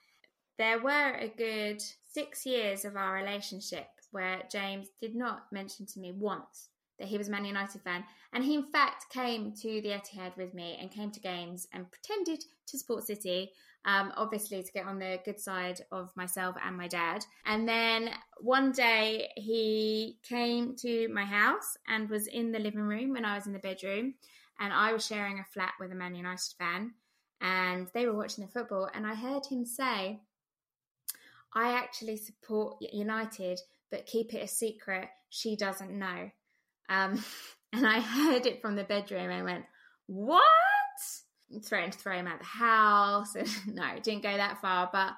there 0.57 0.79
were 0.79 1.15
a 1.15 1.33
good 1.37 1.81
six 2.11 2.45
years 2.45 2.85
of 2.85 2.95
our 2.95 3.13
relationship 3.13 3.87
where 4.11 4.41
James 4.51 4.87
did 4.99 5.15
not 5.15 5.51
mention 5.51 5.85
to 5.85 5.99
me 5.99 6.11
once 6.11 6.69
that 6.99 7.07
he 7.07 7.17
was 7.17 7.29
a 7.29 7.31
Man 7.31 7.45
United 7.45 7.81
fan. 7.81 8.03
And 8.33 8.43
he, 8.43 8.55
in 8.55 8.63
fact, 8.71 9.09
came 9.09 9.53
to 9.61 9.81
the 9.81 9.89
Etihad 9.89 10.35
with 10.37 10.53
me 10.53 10.77
and 10.79 10.91
came 10.91 11.11
to 11.11 11.19
games 11.19 11.67
and 11.73 11.89
pretended 11.89 12.43
to 12.67 12.77
support 12.77 13.05
City, 13.05 13.51
um, 13.85 14.11
obviously 14.17 14.61
to 14.61 14.71
get 14.71 14.85
on 14.85 14.99
the 14.99 15.19
good 15.23 15.39
side 15.39 15.81
of 15.91 16.11
myself 16.15 16.55
and 16.63 16.75
my 16.75 16.87
dad. 16.87 17.25
And 17.45 17.67
then 17.67 18.11
one 18.41 18.71
day 18.71 19.29
he 19.37 20.17
came 20.23 20.75
to 20.77 21.07
my 21.07 21.23
house 21.23 21.77
and 21.87 22.09
was 22.09 22.27
in 22.27 22.51
the 22.51 22.59
living 22.59 22.81
room 22.81 23.13
when 23.13 23.25
I 23.25 23.35
was 23.35 23.47
in 23.47 23.53
the 23.53 23.59
bedroom. 23.59 24.15
And 24.59 24.73
I 24.73 24.93
was 24.93 25.05
sharing 25.05 25.39
a 25.39 25.45
flat 25.53 25.73
with 25.79 25.91
a 25.91 25.95
Man 25.95 26.15
United 26.15 26.53
fan. 26.57 26.93
And 27.41 27.87
they 27.93 28.05
were 28.05 28.17
watching 28.17 28.45
the 28.45 28.51
football. 28.51 28.89
And 28.93 29.07
I 29.07 29.15
heard 29.15 29.45
him 29.45 29.65
say, 29.65 30.19
I 31.53 31.77
actually 31.77 32.17
support 32.17 32.77
United, 32.81 33.59
but 33.89 34.05
keep 34.05 34.33
it 34.33 34.43
a 34.43 34.47
secret. 34.47 35.09
She 35.29 35.55
doesn't 35.55 35.97
know. 35.97 36.31
Um, 36.89 37.23
and 37.73 37.87
I 37.87 37.99
heard 37.99 38.45
it 38.45 38.61
from 38.61 38.75
the 38.75 38.83
bedroom 38.83 39.29
and 39.29 39.45
went, 39.45 39.65
What? 40.07 40.43
Threatened 41.63 41.93
to 41.93 41.99
throw 41.99 42.17
him 42.17 42.27
out 42.27 42.39
the 42.39 42.45
house. 42.45 43.35
no, 43.67 43.87
it 43.95 44.03
didn't 44.03 44.23
go 44.23 44.35
that 44.35 44.61
far. 44.61 44.89
But 44.91 45.13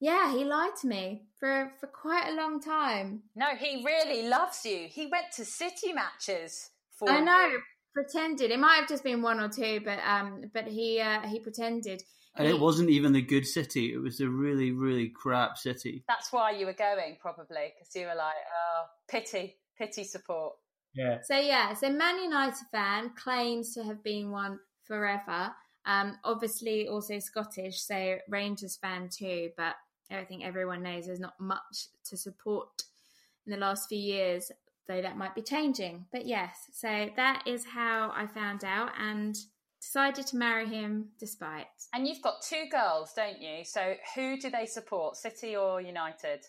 yeah, 0.00 0.32
he 0.32 0.44
lied 0.44 0.76
to 0.80 0.86
me 0.86 1.26
for, 1.38 1.72
for 1.78 1.86
quite 1.86 2.28
a 2.28 2.34
long 2.34 2.60
time. 2.60 3.22
No, 3.36 3.54
he 3.58 3.84
really 3.84 4.28
loves 4.28 4.64
you. 4.64 4.88
He 4.90 5.06
went 5.06 5.26
to 5.36 5.44
City 5.44 5.92
matches 5.92 6.70
for 6.98 7.10
I 7.10 7.20
know. 7.20 7.50
Pretended. 7.94 8.50
It 8.50 8.58
might 8.58 8.76
have 8.76 8.88
just 8.88 9.04
been 9.04 9.22
one 9.22 9.40
or 9.40 9.48
two, 9.48 9.80
but 9.84 9.98
um, 10.06 10.50
but 10.52 10.66
he 10.66 11.00
uh, 11.00 11.20
he 11.22 11.38
pretended. 11.40 12.02
And 12.36 12.48
He- 12.48 12.54
it 12.54 12.60
wasn't 12.60 12.90
even 12.90 13.12
the 13.12 13.22
good 13.22 13.46
city. 13.46 13.92
It 13.94 13.98
was 13.98 14.20
a 14.20 14.28
really, 14.28 14.72
really 14.72 15.08
crap 15.08 15.56
city. 15.56 16.04
That's 16.08 16.32
why 16.32 16.50
you 16.50 16.66
were 16.66 16.72
going, 16.72 17.16
probably, 17.20 17.72
because 17.74 17.94
you 17.94 18.06
were 18.06 18.16
like, 18.16 18.34
oh, 18.52 18.84
pity, 19.08 19.56
pity 19.78 20.02
support. 20.02 20.54
Yeah. 20.94 21.18
So 21.22 21.38
yeah, 21.38 21.74
so 21.74 21.90
Man 21.90 22.20
United 22.22 22.66
fan 22.72 23.12
claims 23.16 23.72
to 23.74 23.84
have 23.84 24.02
been 24.02 24.30
one 24.32 24.58
forever. 24.82 25.52
Um, 25.86 26.16
obviously 26.24 26.88
also 26.88 27.18
Scottish, 27.20 27.80
so 27.80 28.16
Rangers 28.28 28.76
fan 28.76 29.08
too. 29.16 29.50
But 29.56 29.76
I 30.10 30.24
think 30.24 30.44
everyone 30.44 30.82
knows 30.82 31.06
there's 31.06 31.20
not 31.20 31.38
much 31.38 31.86
to 32.10 32.16
support 32.16 32.68
in 33.46 33.52
the 33.52 33.58
last 33.58 33.88
few 33.88 33.98
years, 33.98 34.50
though 34.88 35.02
that 35.02 35.16
might 35.16 35.34
be 35.34 35.42
changing. 35.42 36.06
But 36.12 36.26
yes, 36.26 36.56
so 36.72 37.08
that 37.16 37.44
is 37.46 37.64
how 37.64 38.12
I 38.14 38.26
found 38.26 38.64
out 38.64 38.90
and 38.98 39.34
decided 39.80 40.26
to 40.28 40.36
marry 40.36 40.66
him 40.66 41.08
despite. 41.18 41.66
And 41.92 42.06
you've 42.06 42.22
got 42.22 42.42
two 42.42 42.64
girls, 42.70 43.12
don't 43.14 43.40
you? 43.40 43.64
So 43.64 43.94
who 44.14 44.38
do 44.38 44.50
they 44.50 44.66
support, 44.66 45.16
City 45.16 45.56
or 45.56 45.80
United? 45.80 46.44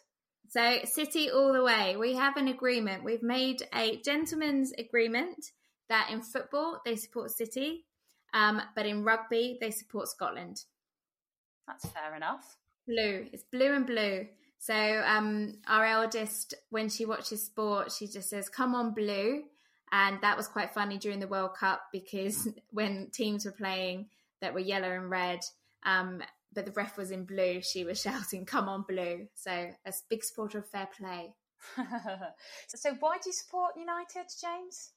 So 0.49 0.79
City 0.85 1.29
all 1.31 1.53
the 1.53 1.63
way. 1.63 1.95
We 1.97 2.15
have 2.15 2.37
an 2.37 2.47
agreement. 2.47 3.03
We've 3.03 3.23
made 3.23 3.67
a 3.73 3.99
gentleman's 4.01 4.71
agreement 4.77 5.45
that 5.89 6.09
in 6.11 6.21
football 6.21 6.81
they 6.85 6.95
support 6.95 7.31
City, 7.31 7.85
um, 8.33 8.61
but 8.75 8.85
in 8.85 9.03
rugby 9.03 9.57
they 9.59 9.71
support 9.71 10.07
Scotland. 10.07 10.57
That's 11.67 11.85
fair 11.87 12.15
enough. 12.15 12.57
Blue. 12.87 13.27
It's 13.33 13.43
blue 13.51 13.73
and 13.73 13.85
blue. 13.85 14.27
So 14.59 15.03
um, 15.05 15.55
our 15.67 15.85
eldest, 15.85 16.55
when 16.69 16.89
she 16.89 17.05
watches 17.05 17.45
sport, 17.45 17.91
she 17.91 18.07
just 18.07 18.29
says, 18.29 18.49
"Come 18.49 18.73
on, 18.73 18.93
blue." 18.93 19.43
And 19.91 20.19
that 20.21 20.35
was 20.35 20.47
quite 20.47 20.73
funny 20.73 20.97
during 20.97 21.19
the 21.19 21.27
World 21.27 21.55
Cup 21.55 21.83
because 21.91 22.47
when 22.71 23.09
teams 23.11 23.45
were 23.45 23.51
playing 23.51 24.07
that 24.41 24.53
were 24.53 24.59
yellow 24.59 24.91
and 24.91 25.09
red, 25.09 25.39
um, 25.83 26.21
but 26.51 26.65
the 26.65 26.71
ref 26.71 26.97
was 26.97 27.11
in 27.11 27.25
blue, 27.25 27.61
she 27.61 27.83
was 27.83 28.01
shouting, 28.01 28.45
"Come 28.45 28.67
on, 28.69 28.85
blue!" 28.87 29.27
So 29.35 29.51
a 29.85 29.93
big 30.09 30.23
supporter 30.23 30.59
of 30.59 30.69
fair 30.69 30.89
play. 30.97 31.33
so 32.67 32.93
why 32.99 33.17
do 33.17 33.29
you 33.29 33.33
support 33.33 33.77
United, 33.77 34.27
James? 34.41 34.91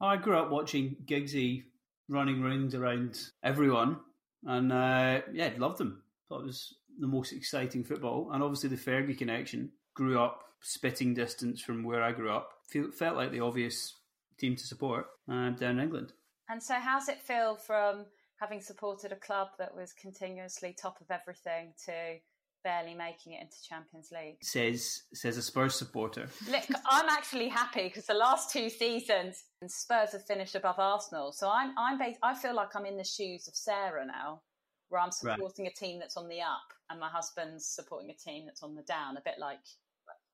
I 0.00 0.16
grew 0.16 0.38
up 0.38 0.50
watching 0.50 0.96
Giggsy 1.06 1.64
running 2.08 2.40
rings 2.40 2.74
around 2.74 3.18
everyone, 3.42 3.98
and 4.44 4.72
uh, 4.72 5.20
yeah, 5.32 5.50
loved 5.56 5.78
them. 5.78 6.02
Thought 6.28 6.42
it 6.42 6.46
was 6.46 6.74
the 6.98 7.06
most 7.06 7.32
exciting 7.32 7.84
football, 7.84 8.30
and 8.32 8.42
obviously 8.42 8.68
the 8.68 8.76
Fergie 8.76 9.16
connection. 9.16 9.70
Grew 9.94 10.20
up 10.20 10.42
spitting 10.60 11.12
distance 11.14 11.60
from 11.60 11.82
where 11.82 12.02
I 12.02 12.12
grew 12.12 12.30
up. 12.30 12.50
Feel, 12.68 12.90
felt 12.92 13.16
like 13.16 13.32
the 13.32 13.40
obvious 13.40 13.94
team 14.38 14.54
to 14.54 14.64
support 14.64 15.06
uh, 15.28 15.50
down 15.50 15.78
in 15.78 15.80
England. 15.80 16.12
And 16.48 16.62
so 16.62 16.74
how's 16.74 17.08
it 17.08 17.20
feel 17.20 17.56
from 17.56 18.06
having 18.40 18.60
supported 18.60 19.10
a 19.10 19.16
club 19.16 19.48
that 19.58 19.74
was 19.74 19.92
continuously 19.92 20.74
top 20.80 21.00
of 21.00 21.10
everything 21.10 21.72
to 21.86 22.18
barely 22.62 22.94
making 22.94 23.32
it 23.32 23.40
into 23.42 23.56
Champions 23.68 24.10
League? 24.12 24.36
Says 24.42 25.02
says 25.14 25.36
a 25.36 25.42
Spurs 25.42 25.74
supporter. 25.74 26.28
Look, 26.48 26.62
I'm 26.88 27.08
actually 27.08 27.48
happy 27.48 27.84
because 27.88 28.06
the 28.06 28.14
last 28.14 28.52
two 28.52 28.70
seasons 28.70 29.42
Spurs 29.66 30.12
have 30.12 30.24
finished 30.26 30.54
above 30.54 30.78
Arsenal. 30.78 31.32
So 31.32 31.50
I'm 31.50 31.74
I'm 31.76 31.98
bas- 31.98 32.18
I 32.22 32.34
feel 32.34 32.54
like 32.54 32.76
I'm 32.76 32.86
in 32.86 32.96
the 32.96 33.04
shoes 33.04 33.48
of 33.48 33.56
Sarah 33.56 34.06
now, 34.06 34.42
where 34.90 35.00
I'm 35.00 35.10
Right. 35.24 35.34
supporting 35.34 35.66
a 35.66 35.72
team 35.72 35.98
that's 35.98 36.16
on 36.16 36.28
the 36.28 36.40
up 36.40 36.72
and 36.90 37.00
my 37.00 37.08
husband's 37.08 37.66
supporting 37.66 38.10
a 38.10 38.14
team 38.14 38.46
that's 38.46 38.62
on 38.62 38.74
the 38.74 38.82
down, 38.82 39.16
a 39.16 39.22
bit 39.24 39.34
like 39.38 39.58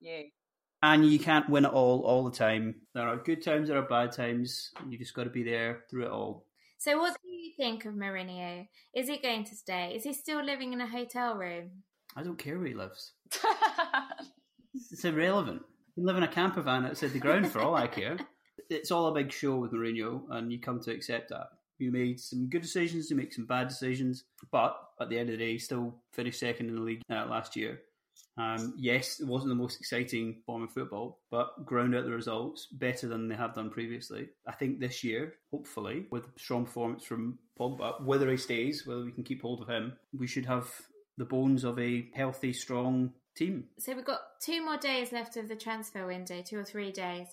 you. 0.00 0.24
And 0.82 1.10
you 1.10 1.18
can't 1.18 1.48
win 1.48 1.64
it 1.64 1.72
all 1.72 2.02
all 2.02 2.24
the 2.24 2.36
time. 2.36 2.74
There 2.94 3.08
are 3.08 3.16
good 3.16 3.42
times, 3.42 3.68
there 3.68 3.78
are 3.78 3.88
bad 3.88 4.12
times. 4.12 4.70
and 4.78 4.92
You 4.92 4.98
just 4.98 5.14
got 5.14 5.24
to 5.24 5.30
be 5.30 5.42
there 5.42 5.84
through 5.90 6.06
it 6.06 6.10
all. 6.10 6.46
So, 6.78 6.98
what 6.98 7.16
do 7.22 7.30
you 7.30 7.52
think 7.56 7.86
of 7.86 7.94
Mourinho? 7.94 8.68
Is 8.94 9.08
he 9.08 9.16
going 9.18 9.44
to 9.44 9.54
stay? 9.54 9.94
Is 9.96 10.04
he 10.04 10.12
still 10.12 10.44
living 10.44 10.74
in 10.74 10.80
a 10.82 10.86
hotel 10.86 11.34
room? 11.34 11.70
I 12.14 12.22
don't 12.22 12.38
care 12.38 12.58
where 12.58 12.68
he 12.68 12.74
lives. 12.74 13.12
It's 14.90 15.04
irrelevant. 15.04 15.62
You 15.94 16.02
can 16.02 16.06
live 16.06 16.16
in 16.16 16.24
a 16.24 16.28
camper 16.28 16.60
van 16.60 16.84
outside 16.84 17.12
the 17.12 17.20
ground 17.20 17.50
for 17.50 17.60
all 17.60 17.74
I 17.74 17.86
care. 17.86 18.18
It's 18.70 18.90
all 18.90 19.08
a 19.08 19.14
big 19.14 19.30
show 19.30 19.56
with 19.56 19.72
Mourinho, 19.72 20.22
and 20.30 20.50
you 20.50 20.58
come 20.58 20.80
to 20.80 20.90
accept 20.90 21.28
that. 21.28 21.48
You 21.78 21.90
made 21.90 22.20
some 22.20 22.48
good 22.48 22.62
decisions, 22.62 23.10
you 23.10 23.16
make 23.16 23.32
some 23.32 23.46
bad 23.46 23.68
decisions, 23.68 24.24
but 24.50 24.76
at 25.00 25.08
the 25.08 25.18
end 25.18 25.30
of 25.30 25.38
the 25.38 25.44
day, 25.44 25.58
still 25.58 25.94
finished 26.12 26.40
second 26.40 26.68
in 26.68 26.76
the 26.76 26.80
league 26.80 27.02
uh, 27.10 27.26
last 27.26 27.56
year. 27.56 27.80
Um, 28.36 28.74
yes, 28.76 29.20
it 29.20 29.26
wasn't 29.26 29.50
the 29.50 29.54
most 29.54 29.78
exciting 29.78 30.42
form 30.44 30.64
of 30.64 30.72
football, 30.72 31.20
but 31.30 31.64
ground 31.64 31.94
out 31.94 32.04
the 32.04 32.10
results 32.10 32.66
better 32.72 33.06
than 33.06 33.28
they 33.28 33.36
have 33.36 33.54
done 33.54 33.70
previously. 33.70 34.28
I 34.46 34.52
think 34.52 34.80
this 34.80 35.04
year, 35.04 35.34
hopefully, 35.52 36.06
with 36.10 36.26
strong 36.36 36.64
performance 36.64 37.04
from 37.04 37.38
Pogba, 37.58 38.02
whether 38.02 38.30
he 38.30 38.36
stays, 38.36 38.86
whether 38.86 39.04
we 39.04 39.12
can 39.12 39.24
keep 39.24 39.42
hold 39.42 39.62
of 39.62 39.68
him, 39.68 39.92
we 40.16 40.26
should 40.26 40.46
have 40.46 40.68
the 41.16 41.24
bones 41.24 41.62
of 41.62 41.78
a 41.78 42.08
healthy, 42.14 42.52
strong 42.52 43.12
team. 43.36 43.64
So, 43.78 43.94
we've 43.94 44.04
got 44.04 44.20
two 44.40 44.64
more 44.64 44.78
days 44.78 45.12
left 45.12 45.36
of 45.36 45.48
the 45.48 45.56
transfer 45.56 46.04
window, 46.06 46.42
two 46.42 46.58
or 46.58 46.64
three 46.64 46.90
days. 46.90 47.28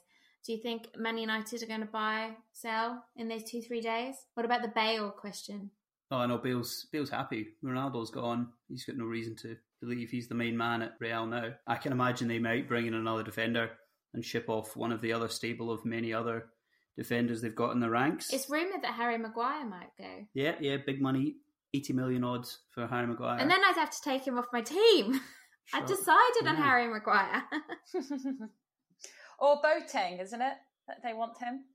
Do 0.45 0.53
you 0.53 0.57
think 0.59 0.87
Man 0.97 1.17
United 1.17 1.61
are 1.61 1.67
going 1.67 1.81
to 1.81 1.85
buy, 1.85 2.31
sell 2.51 3.03
in 3.15 3.27
those 3.27 3.43
two, 3.43 3.61
three 3.61 3.81
days? 3.81 4.15
What 4.33 4.45
about 4.45 4.61
the 4.63 4.69
Bale 4.69 5.11
question? 5.11 5.69
Oh 6.09 6.25
no, 6.25 6.37
Bale's 6.37 6.87
Bale's 6.91 7.09
happy. 7.09 7.49
Ronaldo's 7.63 8.09
gone. 8.11 8.49
He's 8.67 8.83
got 8.85 8.97
no 8.97 9.05
reason 9.05 9.35
to 9.37 9.55
believe 9.81 10.09
he's 10.09 10.27
the 10.27 10.35
main 10.35 10.57
man 10.57 10.81
at 10.81 10.93
Real 10.99 11.25
now. 11.25 11.53
I 11.67 11.75
can 11.75 11.91
imagine 11.91 12.27
they 12.27 12.39
might 12.39 12.67
bring 12.67 12.85
in 12.87 12.93
another 12.95 13.23
defender 13.23 13.69
and 14.13 14.25
ship 14.25 14.45
off 14.49 14.75
one 14.75 14.91
of 14.91 14.99
the 15.01 15.13
other 15.13 15.29
stable 15.29 15.71
of 15.71 15.85
many 15.85 16.11
other 16.13 16.47
defenders 16.97 17.41
they've 17.41 17.55
got 17.55 17.71
in 17.71 17.79
the 17.79 17.89
ranks. 17.89 18.33
It's 18.33 18.49
rumoured 18.49 18.81
that 18.83 18.95
Harry 18.95 19.17
Maguire 19.17 19.65
might 19.65 19.91
go. 19.97 20.25
yeah, 20.33 20.55
yeah, 20.59 20.77
big 20.85 21.01
money, 21.01 21.35
eighty 21.73 21.93
million 21.93 22.23
odds 22.25 22.59
for 22.71 22.87
Harry 22.87 23.07
Maguire. 23.07 23.39
And 23.39 23.49
then 23.49 23.61
I'd 23.63 23.75
have 23.77 23.91
to 23.91 24.01
take 24.03 24.27
him 24.27 24.37
off 24.37 24.45
my 24.51 24.61
team. 24.61 25.21
I 25.73 25.77
Sure. 25.79 25.87
decided 25.87 26.47
on 26.47 26.57
Yeah. 26.57 26.63
Harry 26.65 26.87
Maguire. 26.87 27.43
or 29.41 29.61
Boateng, 29.61 30.21
isn't 30.21 30.41
it? 30.41 30.53
That 30.87 30.97
they 31.03 31.13
want 31.13 31.37
him. 31.39 31.65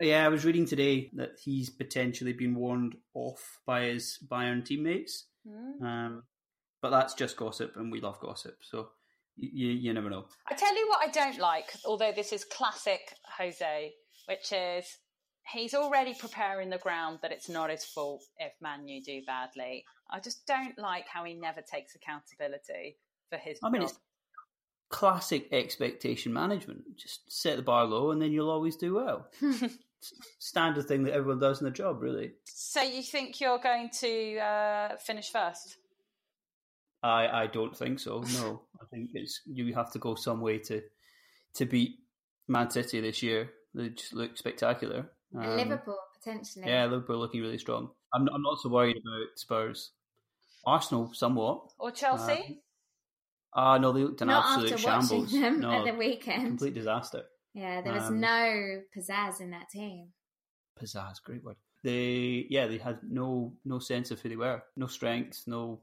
Yeah, 0.00 0.24
I 0.24 0.28
was 0.28 0.46
reading 0.46 0.64
today 0.64 1.10
that 1.14 1.32
he's 1.42 1.68
potentially 1.68 2.32
been 2.32 2.54
warned 2.54 2.94
off 3.12 3.60
by 3.66 3.82
his 3.82 4.18
Bayern 4.26 4.64
teammates. 4.64 5.26
Hmm. 5.46 5.84
Um, 5.84 6.22
but 6.80 6.90
that's 6.90 7.12
just 7.12 7.36
gossip, 7.36 7.74
and 7.76 7.92
we 7.92 8.00
love 8.00 8.18
gossip. 8.20 8.56
So 8.62 8.88
you, 9.36 9.68
you 9.68 9.92
never 9.92 10.08
know. 10.08 10.24
I 10.48 10.54
tell 10.54 10.74
you 10.74 10.88
what 10.88 11.06
I 11.06 11.10
don't 11.10 11.38
like, 11.38 11.72
although 11.84 12.12
this 12.12 12.32
is 12.32 12.44
classic 12.44 13.00
Jose, 13.38 13.92
which 14.26 14.52
is 14.52 14.86
he's 15.52 15.74
already 15.74 16.14
preparing 16.14 16.70
the 16.70 16.78
ground 16.78 17.18
that 17.22 17.32
it's 17.32 17.48
not 17.48 17.70
his 17.70 17.84
fault 17.84 18.22
if 18.38 18.52
Man 18.62 18.86
U 18.88 19.02
do 19.02 19.20
badly. 19.26 19.84
I 20.10 20.20
just 20.20 20.46
don't 20.46 20.78
like 20.78 21.06
how 21.06 21.24
he 21.24 21.34
never 21.34 21.60
takes 21.60 21.94
accountability 21.94 22.96
for 23.28 23.36
his. 23.36 23.58
I 23.62 23.70
mean, 23.70 23.82
job. 23.82 23.90
it's 23.90 24.00
classic 24.90 25.48
expectation 25.52 26.32
management. 26.32 26.82
Just 26.96 27.32
set 27.32 27.56
the 27.56 27.62
bar 27.62 27.86
low, 27.86 28.10
and 28.10 28.20
then 28.20 28.32
you'll 28.32 28.50
always 28.50 28.76
do 28.76 28.94
well. 28.94 29.26
Standard 30.38 30.86
thing 30.86 31.04
that 31.04 31.14
everyone 31.14 31.38
does 31.38 31.60
in 31.60 31.64
the 31.64 31.70
job, 31.70 32.02
really. 32.02 32.32
So 32.44 32.82
you 32.82 33.02
think 33.02 33.40
you're 33.40 33.58
going 33.58 33.90
to 34.00 34.38
uh, 34.38 34.96
finish 34.96 35.30
first? 35.30 35.76
I, 37.02 37.28
I 37.28 37.46
don't 37.46 37.76
think 37.76 37.98
so. 38.00 38.22
No, 38.34 38.62
I 38.80 38.84
think 38.90 39.10
it's 39.14 39.40
you 39.46 39.72
have 39.74 39.90
to 39.92 39.98
go 39.98 40.14
some 40.14 40.40
way 40.40 40.58
to 40.58 40.82
to 41.54 41.66
beat 41.66 42.00
Man 42.48 42.70
City 42.70 43.00
this 43.00 43.22
year. 43.22 43.50
They 43.74 43.90
just 43.90 44.12
look 44.12 44.36
spectacular. 44.36 45.10
Um, 45.34 45.56
Liverpool 45.56 45.98
potentially. 46.18 46.66
Yeah, 46.66 46.84
Liverpool 46.84 47.18
looking 47.18 47.40
really 47.40 47.58
strong. 47.58 47.90
I'm 48.12 48.24
not, 48.24 48.34
I'm 48.34 48.42
not 48.42 48.58
so 48.60 48.68
worried 48.68 48.96
about 48.96 49.38
Spurs. 49.38 49.92
Arsenal, 50.66 51.10
somewhat. 51.14 51.72
Or 51.78 51.90
Chelsea? 51.90 52.60
Ah, 53.54 53.78
no, 53.78 53.92
they 53.92 54.04
looked 54.04 54.20
an 54.22 54.28
Not 54.28 54.44
absolute 54.46 54.72
after 54.72 54.78
shambles. 54.82 55.10
watching 55.24 55.40
them 55.40 55.60
no, 55.60 55.70
at 55.72 55.84
the 55.84 55.94
weekend. 55.98 56.46
complete 56.46 56.74
disaster. 56.74 57.24
Yeah, 57.54 57.80
there 57.82 57.92
was 57.92 58.04
Um, 58.08 58.20
no 58.20 58.82
pizzazz 58.96 59.40
in 59.40 59.50
that 59.50 59.68
team. 59.70 60.12
Pizzazz, 60.80 61.20
great 61.24 61.42
word. 61.42 61.56
They, 61.82 62.46
yeah, 62.50 62.66
they 62.66 62.78
had 62.78 63.00
no 63.02 63.54
no 63.64 63.78
sense 63.78 64.10
of 64.10 64.20
who 64.20 64.28
they 64.28 64.36
were. 64.36 64.62
No 64.76 64.86
strength, 64.86 65.44
no 65.46 65.80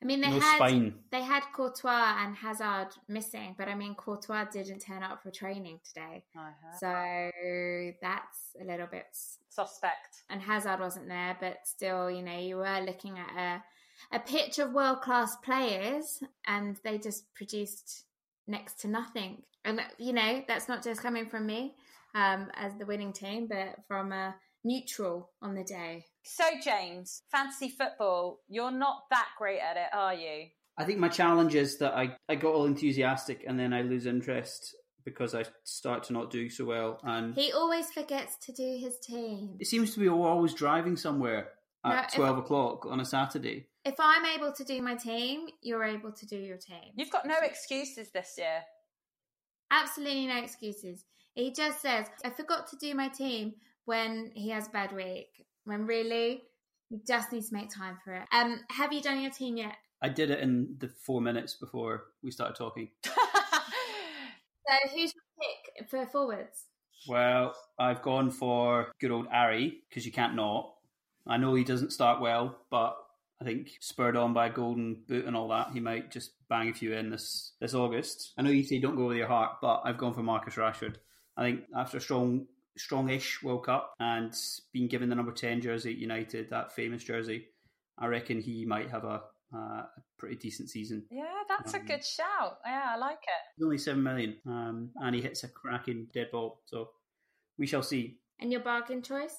I 0.00 0.04
mean, 0.04 0.20
they 0.20 0.30
no 0.30 0.38
had 0.40 0.56
spine. 0.56 0.94
they 1.10 1.22
had 1.22 1.44
Courtois 1.54 2.16
and 2.24 2.34
Hazard 2.36 2.88
missing, 3.08 3.54
but 3.56 3.68
I 3.68 3.74
mean, 3.74 3.94
Courtois 3.94 4.44
didn't 4.52 4.80
turn 4.80 5.02
up 5.02 5.22
for 5.22 5.30
training 5.30 5.78
today, 5.84 6.24
I 6.36 6.50
heard. 6.60 6.78
so 6.78 7.94
that's 8.02 8.38
a 8.60 8.64
little 8.64 8.86
bit. 8.88 9.06
Suspect. 9.48 10.24
And 10.28 10.42
Hazard 10.42 10.80
wasn't 10.80 11.08
there, 11.08 11.36
but 11.40 11.58
still, 11.64 12.10
you 12.10 12.22
know, 12.22 12.36
you 12.38 12.56
were 12.56 12.80
looking 12.84 13.18
at 13.18 13.30
a 13.36 13.62
a 14.10 14.18
pitch 14.18 14.58
of 14.58 14.72
world 14.72 15.00
class 15.02 15.36
players, 15.36 16.22
and 16.46 16.76
they 16.84 16.98
just 16.98 17.32
produced 17.34 18.04
next 18.46 18.80
to 18.80 18.88
nothing. 18.88 19.42
And 19.64 19.80
you 19.98 20.12
know, 20.12 20.42
that's 20.48 20.68
not 20.68 20.82
just 20.82 21.02
coming 21.02 21.28
from 21.28 21.46
me 21.46 21.74
um, 22.14 22.48
as 22.54 22.72
the 22.78 22.86
winning 22.86 23.12
team, 23.12 23.46
but 23.48 23.76
from 23.86 24.12
a 24.12 24.34
neutral 24.64 25.30
on 25.40 25.54
the 25.54 25.64
day. 25.64 26.04
So, 26.24 26.44
James, 26.62 27.22
fantasy 27.30 27.68
football, 27.68 28.40
you're 28.48 28.70
not 28.70 29.04
that 29.10 29.26
great 29.38 29.60
at 29.60 29.76
it, 29.76 29.88
are 29.92 30.14
you? 30.14 30.46
I 30.78 30.84
think 30.84 30.98
my 30.98 31.08
challenge 31.08 31.54
is 31.54 31.78
that 31.78 31.94
I, 31.94 32.16
I 32.28 32.34
got 32.36 32.54
all 32.54 32.64
enthusiastic 32.66 33.44
and 33.46 33.58
then 33.58 33.72
I 33.72 33.82
lose 33.82 34.06
interest 34.06 34.74
because 35.04 35.34
I 35.34 35.44
start 35.64 36.04
to 36.04 36.12
not 36.12 36.30
do 36.30 36.48
so 36.48 36.64
well. 36.64 37.00
And 37.02 37.34
He 37.34 37.52
always 37.52 37.90
forgets 37.90 38.36
to 38.46 38.52
do 38.52 38.78
his 38.80 38.98
team. 39.00 39.56
it 39.60 39.66
seems 39.66 39.92
to 39.94 40.00
be 40.00 40.08
always 40.08 40.54
driving 40.54 40.96
somewhere 40.96 41.48
at 41.84 42.06
if- 42.10 42.14
12 42.14 42.38
o'clock 42.38 42.86
on 42.86 43.00
a 43.00 43.04
Saturday. 43.04 43.66
If 43.84 43.94
I'm 43.98 44.24
able 44.26 44.52
to 44.52 44.64
do 44.64 44.80
my 44.80 44.94
team, 44.94 45.48
you're 45.60 45.84
able 45.84 46.12
to 46.12 46.26
do 46.26 46.36
your 46.36 46.56
team. 46.56 46.92
You've 46.94 47.10
got 47.10 47.26
no 47.26 47.36
excuses 47.42 48.10
this 48.12 48.34
year. 48.38 48.62
Absolutely 49.70 50.26
no 50.26 50.38
excuses. 50.38 51.04
He 51.34 51.52
just 51.52 51.82
says, 51.82 52.06
I 52.24 52.30
forgot 52.30 52.68
to 52.70 52.76
do 52.76 52.94
my 52.94 53.08
team 53.08 53.54
when 53.84 54.30
he 54.34 54.50
has 54.50 54.68
a 54.68 54.70
bad 54.70 54.92
week. 54.92 55.46
When 55.64 55.86
really, 55.86 56.42
you 56.90 57.00
just 57.06 57.32
need 57.32 57.42
to 57.44 57.54
make 57.54 57.74
time 57.74 57.98
for 58.04 58.14
it. 58.14 58.28
Um, 58.32 58.60
have 58.70 58.92
you 58.92 59.00
done 59.00 59.20
your 59.20 59.30
team 59.30 59.56
yet? 59.56 59.74
I 60.00 60.08
did 60.08 60.30
it 60.30 60.40
in 60.40 60.76
the 60.78 60.88
four 60.88 61.20
minutes 61.20 61.54
before 61.54 62.04
we 62.22 62.30
started 62.30 62.56
talking. 62.56 62.90
So 64.72 64.88
who's 64.90 65.12
your 65.14 65.24
pick 65.40 65.88
for 65.88 66.06
forwards? 66.06 66.66
Well, 67.08 67.54
I've 67.78 68.02
gone 68.02 68.30
for 68.30 68.92
good 69.00 69.10
old 69.10 69.26
Ari 69.32 69.82
because 69.88 70.06
you 70.06 70.12
can't 70.12 70.34
not. 70.34 70.72
I 71.26 71.36
know 71.36 71.54
he 71.54 71.64
doesn't 71.64 71.92
start 71.92 72.20
well, 72.20 72.56
but 72.70 72.96
I 73.42 73.44
think 73.44 73.70
spurred 73.80 74.16
on 74.16 74.32
by 74.32 74.48
golden 74.50 75.02
boot 75.08 75.24
and 75.24 75.34
all 75.36 75.48
that, 75.48 75.70
he 75.72 75.80
might 75.80 76.12
just 76.12 76.30
bang 76.48 76.68
a 76.68 76.72
few 76.72 76.92
in 76.92 77.10
this 77.10 77.54
this 77.60 77.74
August. 77.74 78.32
I 78.38 78.42
know 78.42 78.50
you 78.50 78.62
say 78.62 78.78
don't 78.78 78.94
go 78.94 79.06
with 79.08 79.16
your 79.16 79.26
heart, 79.26 79.56
but 79.60 79.82
I've 79.84 79.98
gone 79.98 80.14
for 80.14 80.22
Marcus 80.22 80.54
Rashford. 80.54 80.94
I 81.36 81.42
think 81.42 81.62
after 81.76 81.96
a 81.96 82.00
strong 82.00 82.46
strongish 82.78 83.42
World 83.42 83.66
Cup 83.66 83.94
and 83.98 84.32
being 84.72 84.86
given 84.88 85.08
the 85.08 85.16
number 85.16 85.32
ten 85.32 85.60
jersey 85.60 85.90
at 85.90 85.98
United, 85.98 86.50
that 86.50 86.72
famous 86.72 87.02
jersey, 87.02 87.46
I 87.98 88.06
reckon 88.06 88.40
he 88.40 88.64
might 88.64 88.90
have 88.90 89.02
a, 89.04 89.22
uh, 89.52 89.58
a 89.58 89.88
pretty 90.18 90.36
decent 90.36 90.70
season. 90.70 91.04
yeah, 91.10 91.24
that's 91.48 91.74
a 91.74 91.80
Um, 91.80 91.86
good 91.86 92.04
shout. 92.04 92.58
Yeah, 92.64 92.92
I 92.94 92.96
like 92.96 93.18
it. 93.22 93.64
Only 93.64 93.78
seven 93.78 94.04
million, 94.04 94.36
um, 94.46 94.90
and 94.96 95.16
he 95.16 95.20
hits 95.20 95.42
a 95.42 95.48
cracking 95.48 96.06
dead 96.14 96.28
ball. 96.30 96.60
So 96.66 96.90
we 97.58 97.66
shall 97.66 97.82
see. 97.82 98.20
And 98.38 98.52
your 98.52 98.60
bargain 98.62 99.02
choice? 99.02 99.36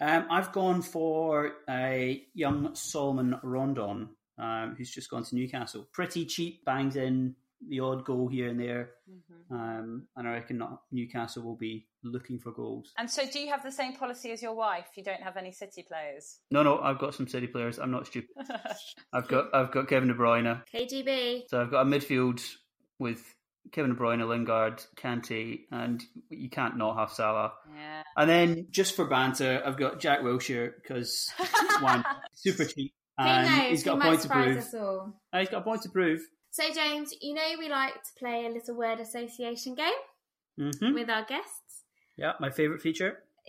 Um, 0.00 0.26
I've 0.30 0.52
gone 0.52 0.82
for 0.82 1.52
a 1.68 2.22
young 2.34 2.74
Salomon 2.74 3.38
Rondon, 3.42 4.08
um, 4.38 4.74
who's 4.76 4.90
just 4.90 5.10
gone 5.10 5.22
to 5.24 5.34
Newcastle. 5.34 5.86
Pretty 5.92 6.26
cheap, 6.26 6.64
bangs 6.64 6.96
in 6.96 7.34
the 7.68 7.80
odd 7.80 8.04
goal 8.04 8.28
here 8.28 8.48
and 8.48 8.60
there, 8.60 8.90
um, 9.50 10.06
and 10.16 10.28
I 10.28 10.32
reckon 10.32 10.58
not 10.58 10.82
Newcastle 10.92 11.42
will 11.42 11.56
be 11.56 11.86
looking 12.02 12.38
for 12.38 12.50
goals. 12.52 12.92
And 12.98 13.08
so, 13.08 13.22
do 13.30 13.38
you 13.38 13.48
have 13.48 13.62
the 13.62 13.72
same 13.72 13.94
policy 13.94 14.32
as 14.32 14.42
your 14.42 14.54
wife? 14.54 14.86
You 14.96 15.04
don't 15.04 15.22
have 15.22 15.36
any 15.36 15.52
City 15.52 15.82
players? 15.86 16.40
No, 16.50 16.62
no, 16.62 16.78
I've 16.80 16.98
got 16.98 17.14
some 17.14 17.26
City 17.28 17.46
players. 17.46 17.78
I'm 17.78 17.90
not 17.90 18.06
stupid. 18.06 18.30
I've 19.12 19.28
got 19.28 19.54
I've 19.54 19.70
got 19.70 19.88
Kevin 19.88 20.08
De 20.08 20.14
Bruyne, 20.14 20.62
KGB. 20.74 21.44
so 21.48 21.62
I've 21.62 21.70
got 21.70 21.86
a 21.86 21.88
midfield 21.88 22.42
with 22.98 23.22
Kevin 23.74 23.92
De 23.92 23.96
Bruyne, 24.00 24.26
Lingard, 24.28 24.84
Kante, 24.96 25.62
and 25.72 26.00
you 26.30 26.48
can't 26.48 26.76
not 26.76 26.96
have 26.96 27.10
Salah. 27.10 27.52
yeah. 27.74 28.02
And 28.16 28.30
then 28.30 28.68
just 28.70 28.94
for 28.94 29.04
banter, 29.04 29.60
I've 29.66 29.76
got 29.76 29.98
Jack 29.98 30.20
Wilshere 30.20 30.72
because 30.80 31.28
one 31.80 32.04
super 32.34 32.64
cheap. 32.64 32.94
And 33.18 33.50
knows? 33.50 33.70
he's 33.70 33.82
got 33.82 34.00
he 34.00 34.00
a 34.00 34.10
point 34.10 34.20
to 34.22 34.28
prove. 34.28 34.56
us 34.58 34.74
all. 34.74 35.20
Uh, 35.32 35.40
he's 35.40 35.48
got 35.48 35.58
a 35.58 35.64
point 35.64 35.82
to 35.82 35.88
prove. 35.88 36.20
So, 36.50 36.62
James, 36.72 37.12
you 37.20 37.34
know 37.34 37.42
we 37.58 37.68
like 37.68 37.94
to 37.94 38.10
play 38.16 38.46
a 38.46 38.48
little 38.48 38.76
word 38.76 39.00
association 39.00 39.74
game 39.74 39.90
hmm 40.56 40.94
with 40.94 41.10
our 41.10 41.24
guests. 41.24 41.82
Yeah, 42.16 42.32
my 42.38 42.50
favourite 42.50 42.80
feature. 42.80 43.18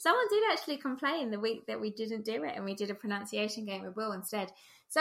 Someone 0.00 0.26
did 0.30 0.42
actually 0.52 0.78
complain 0.78 1.30
the 1.30 1.38
week 1.38 1.66
that 1.68 1.80
we 1.80 1.90
didn't 1.90 2.24
do 2.24 2.42
it 2.42 2.54
and 2.56 2.64
we 2.64 2.74
did 2.74 2.90
a 2.90 2.94
pronunciation 2.94 3.66
game 3.66 3.82
with 3.82 3.94
Will 3.94 4.10
instead. 4.12 4.50
So, 4.88 5.00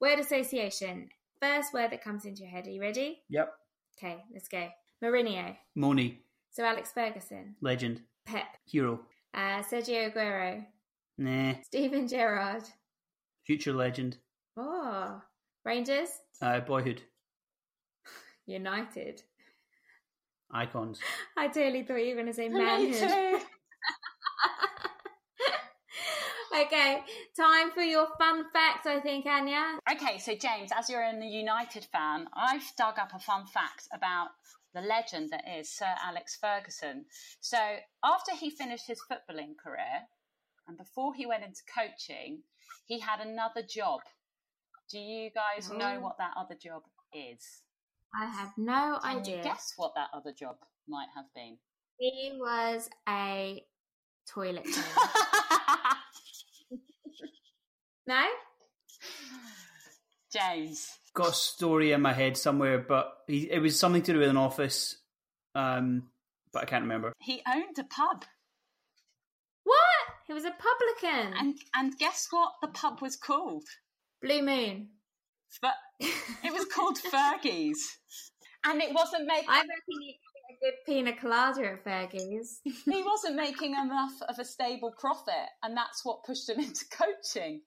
word 0.00 0.20
association. 0.20 1.08
First 1.40 1.72
word 1.72 1.92
that 1.92 2.02
comes 2.02 2.24
into 2.24 2.42
your 2.42 2.50
head. 2.50 2.66
Are 2.66 2.70
you 2.70 2.80
ready? 2.80 3.20
Yep. 3.28 3.52
Okay, 3.96 4.24
let's 4.32 4.48
go. 4.48 4.68
Mourinho. 5.02 5.56
Moni, 5.76 6.20
So, 6.50 6.64
Alex 6.64 6.90
Ferguson. 6.92 7.54
legend, 7.60 8.00
Pep. 8.26 8.46
hero. 8.66 9.00
Uh, 9.34 9.62
Sergio 9.62 10.12
Aguero. 10.12 10.64
Nah, 11.18 11.54
Steven 11.64 12.08
Gerrard. 12.08 12.64
future 13.44 13.72
legend. 13.72 14.16
Oh, 14.56 15.20
Rangers. 15.64 16.08
Uh, 16.42 16.60
boyhood. 16.60 17.02
United. 18.46 19.22
Icons. 20.50 20.98
I 21.36 21.48
totally 21.48 21.82
thought 21.82 21.96
you 21.96 22.08
were 22.16 22.22
going 22.22 22.26
to 22.26 22.32
say 22.34 22.48
Me 22.48 22.58
manhood. 22.58 23.42
Okay, 26.54 27.02
time 27.36 27.70
for 27.72 27.82
your 27.82 28.06
fun 28.18 28.44
facts, 28.52 28.86
I 28.86 29.00
think, 29.00 29.26
Anya. 29.26 29.78
Okay, 29.90 30.18
so 30.18 30.34
James, 30.34 30.70
as 30.76 30.88
you're 30.88 31.02
a 31.02 31.24
United 31.24 31.84
fan, 31.92 32.26
I've 32.34 32.64
dug 32.76 32.98
up 32.98 33.10
a 33.14 33.18
fun 33.18 33.46
fact 33.46 33.86
about 33.92 34.28
the 34.74 34.80
legend 34.80 35.30
that 35.30 35.44
is 35.58 35.68
Sir 35.70 35.94
Alex 36.04 36.36
Ferguson. 36.40 37.04
So, 37.40 37.58
after 38.04 38.32
he 38.34 38.50
finished 38.50 38.86
his 38.86 39.00
footballing 39.10 39.56
career 39.62 40.06
and 40.66 40.76
before 40.76 41.14
he 41.14 41.26
went 41.26 41.44
into 41.44 41.60
coaching, 41.74 42.42
he 42.86 42.98
had 43.00 43.20
another 43.20 43.62
job. 43.62 44.00
Do 44.90 44.98
you 44.98 45.30
guys 45.30 45.70
know 45.70 45.96
Oh. 45.98 46.00
what 46.00 46.18
that 46.18 46.32
other 46.36 46.54
job 46.54 46.82
is? 47.12 47.62
I 48.18 48.24
have 48.26 48.52
no 48.56 48.98
Can 49.02 49.18
idea. 49.18 49.36
you 49.36 49.42
guess 49.42 49.74
what 49.76 49.94
that 49.96 50.08
other 50.14 50.32
job 50.32 50.56
might 50.88 51.08
have 51.14 51.26
been? 51.34 51.58
He 51.98 52.32
was 52.38 52.88
a 53.06 53.64
toilet 54.26 54.64
cleaner. 54.64 54.78
no? 58.08 58.24
James. 60.32 60.88
Got 61.14 61.28
a 61.30 61.34
story 61.34 61.92
in 61.92 62.02
my 62.02 62.12
head 62.12 62.36
somewhere, 62.36 62.78
but 62.78 63.12
he, 63.26 63.50
it 63.50 63.60
was 63.60 63.78
something 63.78 64.02
to 64.02 64.12
do 64.12 64.18
with 64.18 64.28
an 64.28 64.36
office, 64.36 64.96
um, 65.54 66.08
but 66.52 66.62
I 66.62 66.66
can't 66.66 66.82
remember. 66.82 67.12
He 67.20 67.42
owned 67.46 67.78
a 67.78 67.84
pub. 67.84 68.24
What? 69.64 69.78
He 70.26 70.32
was 70.32 70.44
a 70.44 70.52
publican. 70.52 71.34
And 71.38 71.54
and 71.74 71.98
guess 71.98 72.28
what 72.30 72.52
the 72.62 72.68
pub 72.68 73.00
was 73.00 73.16
called? 73.16 73.64
Blue 74.22 74.42
Moon. 74.42 74.88
But 75.60 75.74
it 76.00 76.52
was 76.52 76.66
called 76.66 76.98
Fergie's. 77.12 77.98
And 78.64 78.82
it 78.82 78.92
wasn't 78.92 79.26
making 79.26 79.48
I 79.48 79.58
reckon 79.58 80.02
you 80.02 80.14
could 80.14 80.34
get 80.34 80.56
a 80.56 80.60
good 80.60 80.74
pina 80.86 81.16
colada 81.16 81.72
at 81.72 81.84
Fergie's. 81.84 82.60
he 82.64 83.02
wasn't 83.02 83.36
making 83.36 83.72
enough 83.72 84.12
of 84.28 84.38
a 84.38 84.44
stable 84.44 84.92
profit 84.98 85.48
and 85.62 85.76
that's 85.76 86.04
what 86.04 86.24
pushed 86.24 86.48
him 86.48 86.58
into 86.60 86.84
coaching. 86.90 87.62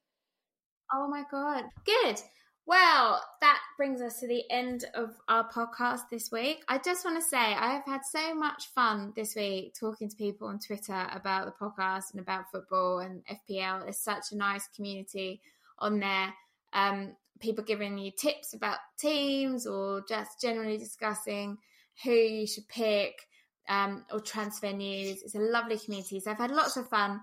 Oh 0.94 1.08
my 1.08 1.24
god. 1.32 1.64
Good. 1.86 2.20
Well, 2.66 3.22
that 3.42 3.60
brings 3.78 4.02
us 4.02 4.20
to 4.20 4.28
the 4.28 4.44
end 4.50 4.86
of 4.94 5.16
our 5.28 5.50
podcast 5.50 6.02
this 6.12 6.32
week. 6.32 6.64
I 6.68 6.78
just 6.78 7.04
want 7.04 7.22
to 7.22 7.28
say 7.28 7.38
I 7.38 7.74
have 7.74 7.86
had 7.86 8.02
so 8.04 8.36
much 8.36 8.68
fun 8.76 9.14
this 9.16 9.36
week 9.36 9.74
talking 9.80 10.10
to 10.10 10.16
people 10.16 10.48
on 10.48 10.60
Twitter 10.60 11.08
about 11.12 11.46
the 11.46 11.66
podcast 11.66 12.12
and 12.12 12.20
about 12.22 12.52
football 12.52 13.00
and 13.00 13.24
FPL. 13.26 13.84
There's 13.84 14.00
such 14.00 14.32
a 14.32 14.38
nice 14.38 14.68
community 14.76 15.42
on 15.80 16.00
there. 16.00 16.34
Um, 16.74 17.16
people 17.40 17.64
giving 17.64 17.98
you 17.98 18.12
tips 18.12 18.54
about 18.54 18.78
teams 19.00 19.66
or 19.66 20.04
just 20.08 20.40
generally 20.42 20.78
discussing 20.78 21.58
who 22.04 22.12
you 22.12 22.48
should 22.48 22.68
pick 22.68 23.14
um, 23.68 24.06
or 24.12 24.20
transfer 24.20 24.72
news. 24.72 25.22
It's 25.24 25.36
a 25.36 25.40
lovely 25.40 25.80
community. 25.80 26.20
So 26.20 26.32
I've 26.32 26.38
had 26.38 26.52
lots 26.52 26.78
of 26.78 26.88
fun 26.90 27.22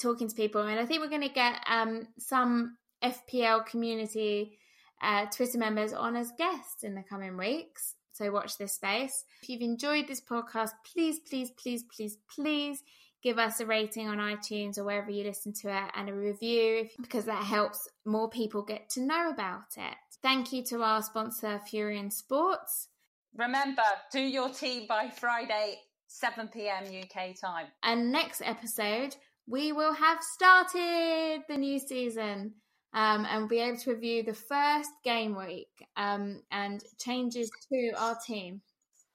talking 0.00 0.28
to 0.28 0.34
people, 0.34 0.62
and 0.62 0.78
I 0.78 0.84
think 0.84 1.00
we're 1.00 1.08
going 1.08 1.22
to 1.22 1.28
get 1.28 1.60
um, 1.66 2.06
some 2.18 2.76
FPL 3.02 3.66
community 3.66 4.58
uh, 5.02 5.26
Twitter 5.26 5.58
members 5.58 5.92
on 5.92 6.16
as 6.16 6.32
guests 6.36 6.82
in 6.82 6.94
the 6.94 7.02
coming 7.02 7.36
weeks. 7.36 7.94
So 8.12 8.32
watch 8.32 8.58
this 8.58 8.72
space. 8.72 9.24
If 9.42 9.48
you've 9.48 9.62
enjoyed 9.62 10.08
this 10.08 10.20
podcast, 10.20 10.70
please, 10.92 11.20
please, 11.20 11.50
please, 11.52 11.84
please, 11.84 12.18
please 12.34 12.82
give 13.22 13.38
us 13.38 13.60
a 13.60 13.66
rating 13.66 14.08
on 14.08 14.18
iTunes 14.18 14.78
or 14.78 14.84
wherever 14.84 15.10
you 15.10 15.24
listen 15.24 15.52
to 15.52 15.68
it 15.68 15.90
and 15.94 16.08
a 16.08 16.14
review 16.14 16.88
because 17.00 17.24
that 17.26 17.44
helps 17.44 17.88
more 18.04 18.28
people 18.28 18.62
get 18.62 18.88
to 18.90 19.02
know 19.02 19.30
about 19.30 19.76
it. 19.76 19.94
Thank 20.22 20.52
you 20.52 20.64
to 20.64 20.82
our 20.82 21.02
sponsor, 21.02 21.60
Furion 21.70 22.12
Sports. 22.12 22.88
Remember, 23.36 23.82
do 24.10 24.20
your 24.20 24.48
team 24.48 24.86
by 24.88 25.10
Friday, 25.10 25.76
7 26.08 26.48
pm 26.48 26.84
UK 26.86 27.38
time. 27.40 27.66
And 27.84 28.10
next 28.10 28.42
episode, 28.44 29.14
we 29.46 29.70
will 29.70 29.92
have 29.92 30.18
started 30.22 31.42
the 31.48 31.56
new 31.56 31.78
season 31.78 32.54
um, 32.94 33.26
and 33.26 33.40
we'll 33.40 33.48
be 33.48 33.60
able 33.60 33.78
to 33.78 33.92
review 33.92 34.22
the 34.22 34.34
first 34.34 34.90
game 35.04 35.36
week 35.36 35.68
um, 35.96 36.42
and 36.50 36.82
changes 36.98 37.50
to 37.70 37.92
our 37.98 38.16
team. 38.26 38.62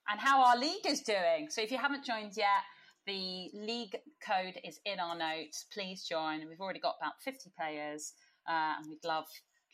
And 0.10 0.20
how 0.20 0.44
our 0.44 0.58
league 0.58 0.86
is 0.86 1.02
doing. 1.02 1.48
So 1.50 1.62
if 1.62 1.72
you 1.72 1.78
haven't 1.78 2.06
joined 2.06 2.34
yet, 2.36 2.64
the 3.06 3.50
league 3.54 3.96
code 4.26 4.60
is 4.64 4.80
in 4.86 5.00
our 5.00 5.18
notes. 5.18 5.66
Please 5.74 6.04
join. 6.04 6.48
We've 6.48 6.60
already 6.60 6.80
got 6.80 6.96
about 7.02 7.14
50 7.24 7.52
players, 7.58 8.14
uh, 8.48 8.76
and 8.78 8.88
we'd 8.90 9.06
love 9.06 9.26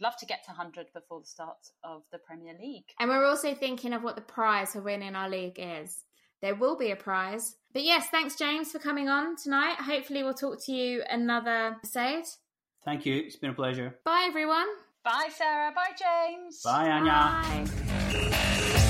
love 0.02 0.16
to 0.18 0.26
get 0.26 0.44
to 0.46 0.52
100 0.52 0.88
before 0.94 1.20
the 1.20 1.26
start 1.26 1.58
of 1.84 2.04
the 2.12 2.20
Premier 2.20 2.54
League. 2.60 2.86
And 3.00 3.10
we're 3.10 3.26
also 3.26 3.54
thinking 3.54 3.92
of 3.92 4.02
what 4.02 4.16
the 4.16 4.22
prize 4.22 4.72
for 4.72 4.82
winning 4.82 5.14
our 5.14 5.30
league 5.30 5.58
is. 5.58 6.06
There 6.42 6.56
will 6.56 6.78
be 6.78 6.92
a 6.92 6.96
prize. 6.96 7.58
But 7.74 7.84
yes, 7.84 8.08
thanks, 8.10 8.36
James, 8.38 8.72
for 8.72 8.80
coming 8.80 9.10
on 9.10 9.36
tonight. 9.36 9.76
Hopefully, 9.76 10.24
we'll 10.24 10.34
talk 10.34 10.64
to 10.66 10.72
you 10.72 11.04
another 11.10 11.76
episode. 11.76 12.24
Thank 12.86 13.06
you. 13.06 13.16
It's 13.18 13.36
been 13.36 13.52
a 13.52 13.54
pleasure. 13.54 14.00
Bye, 14.06 14.26
everyone. 14.28 14.68
Bye, 15.04 15.30
Sarah. 15.32 15.72
Bye, 15.74 15.96
James. 15.98 16.62
Bye, 16.64 16.90
Anya. 16.90 17.66
Bye. 17.68 18.86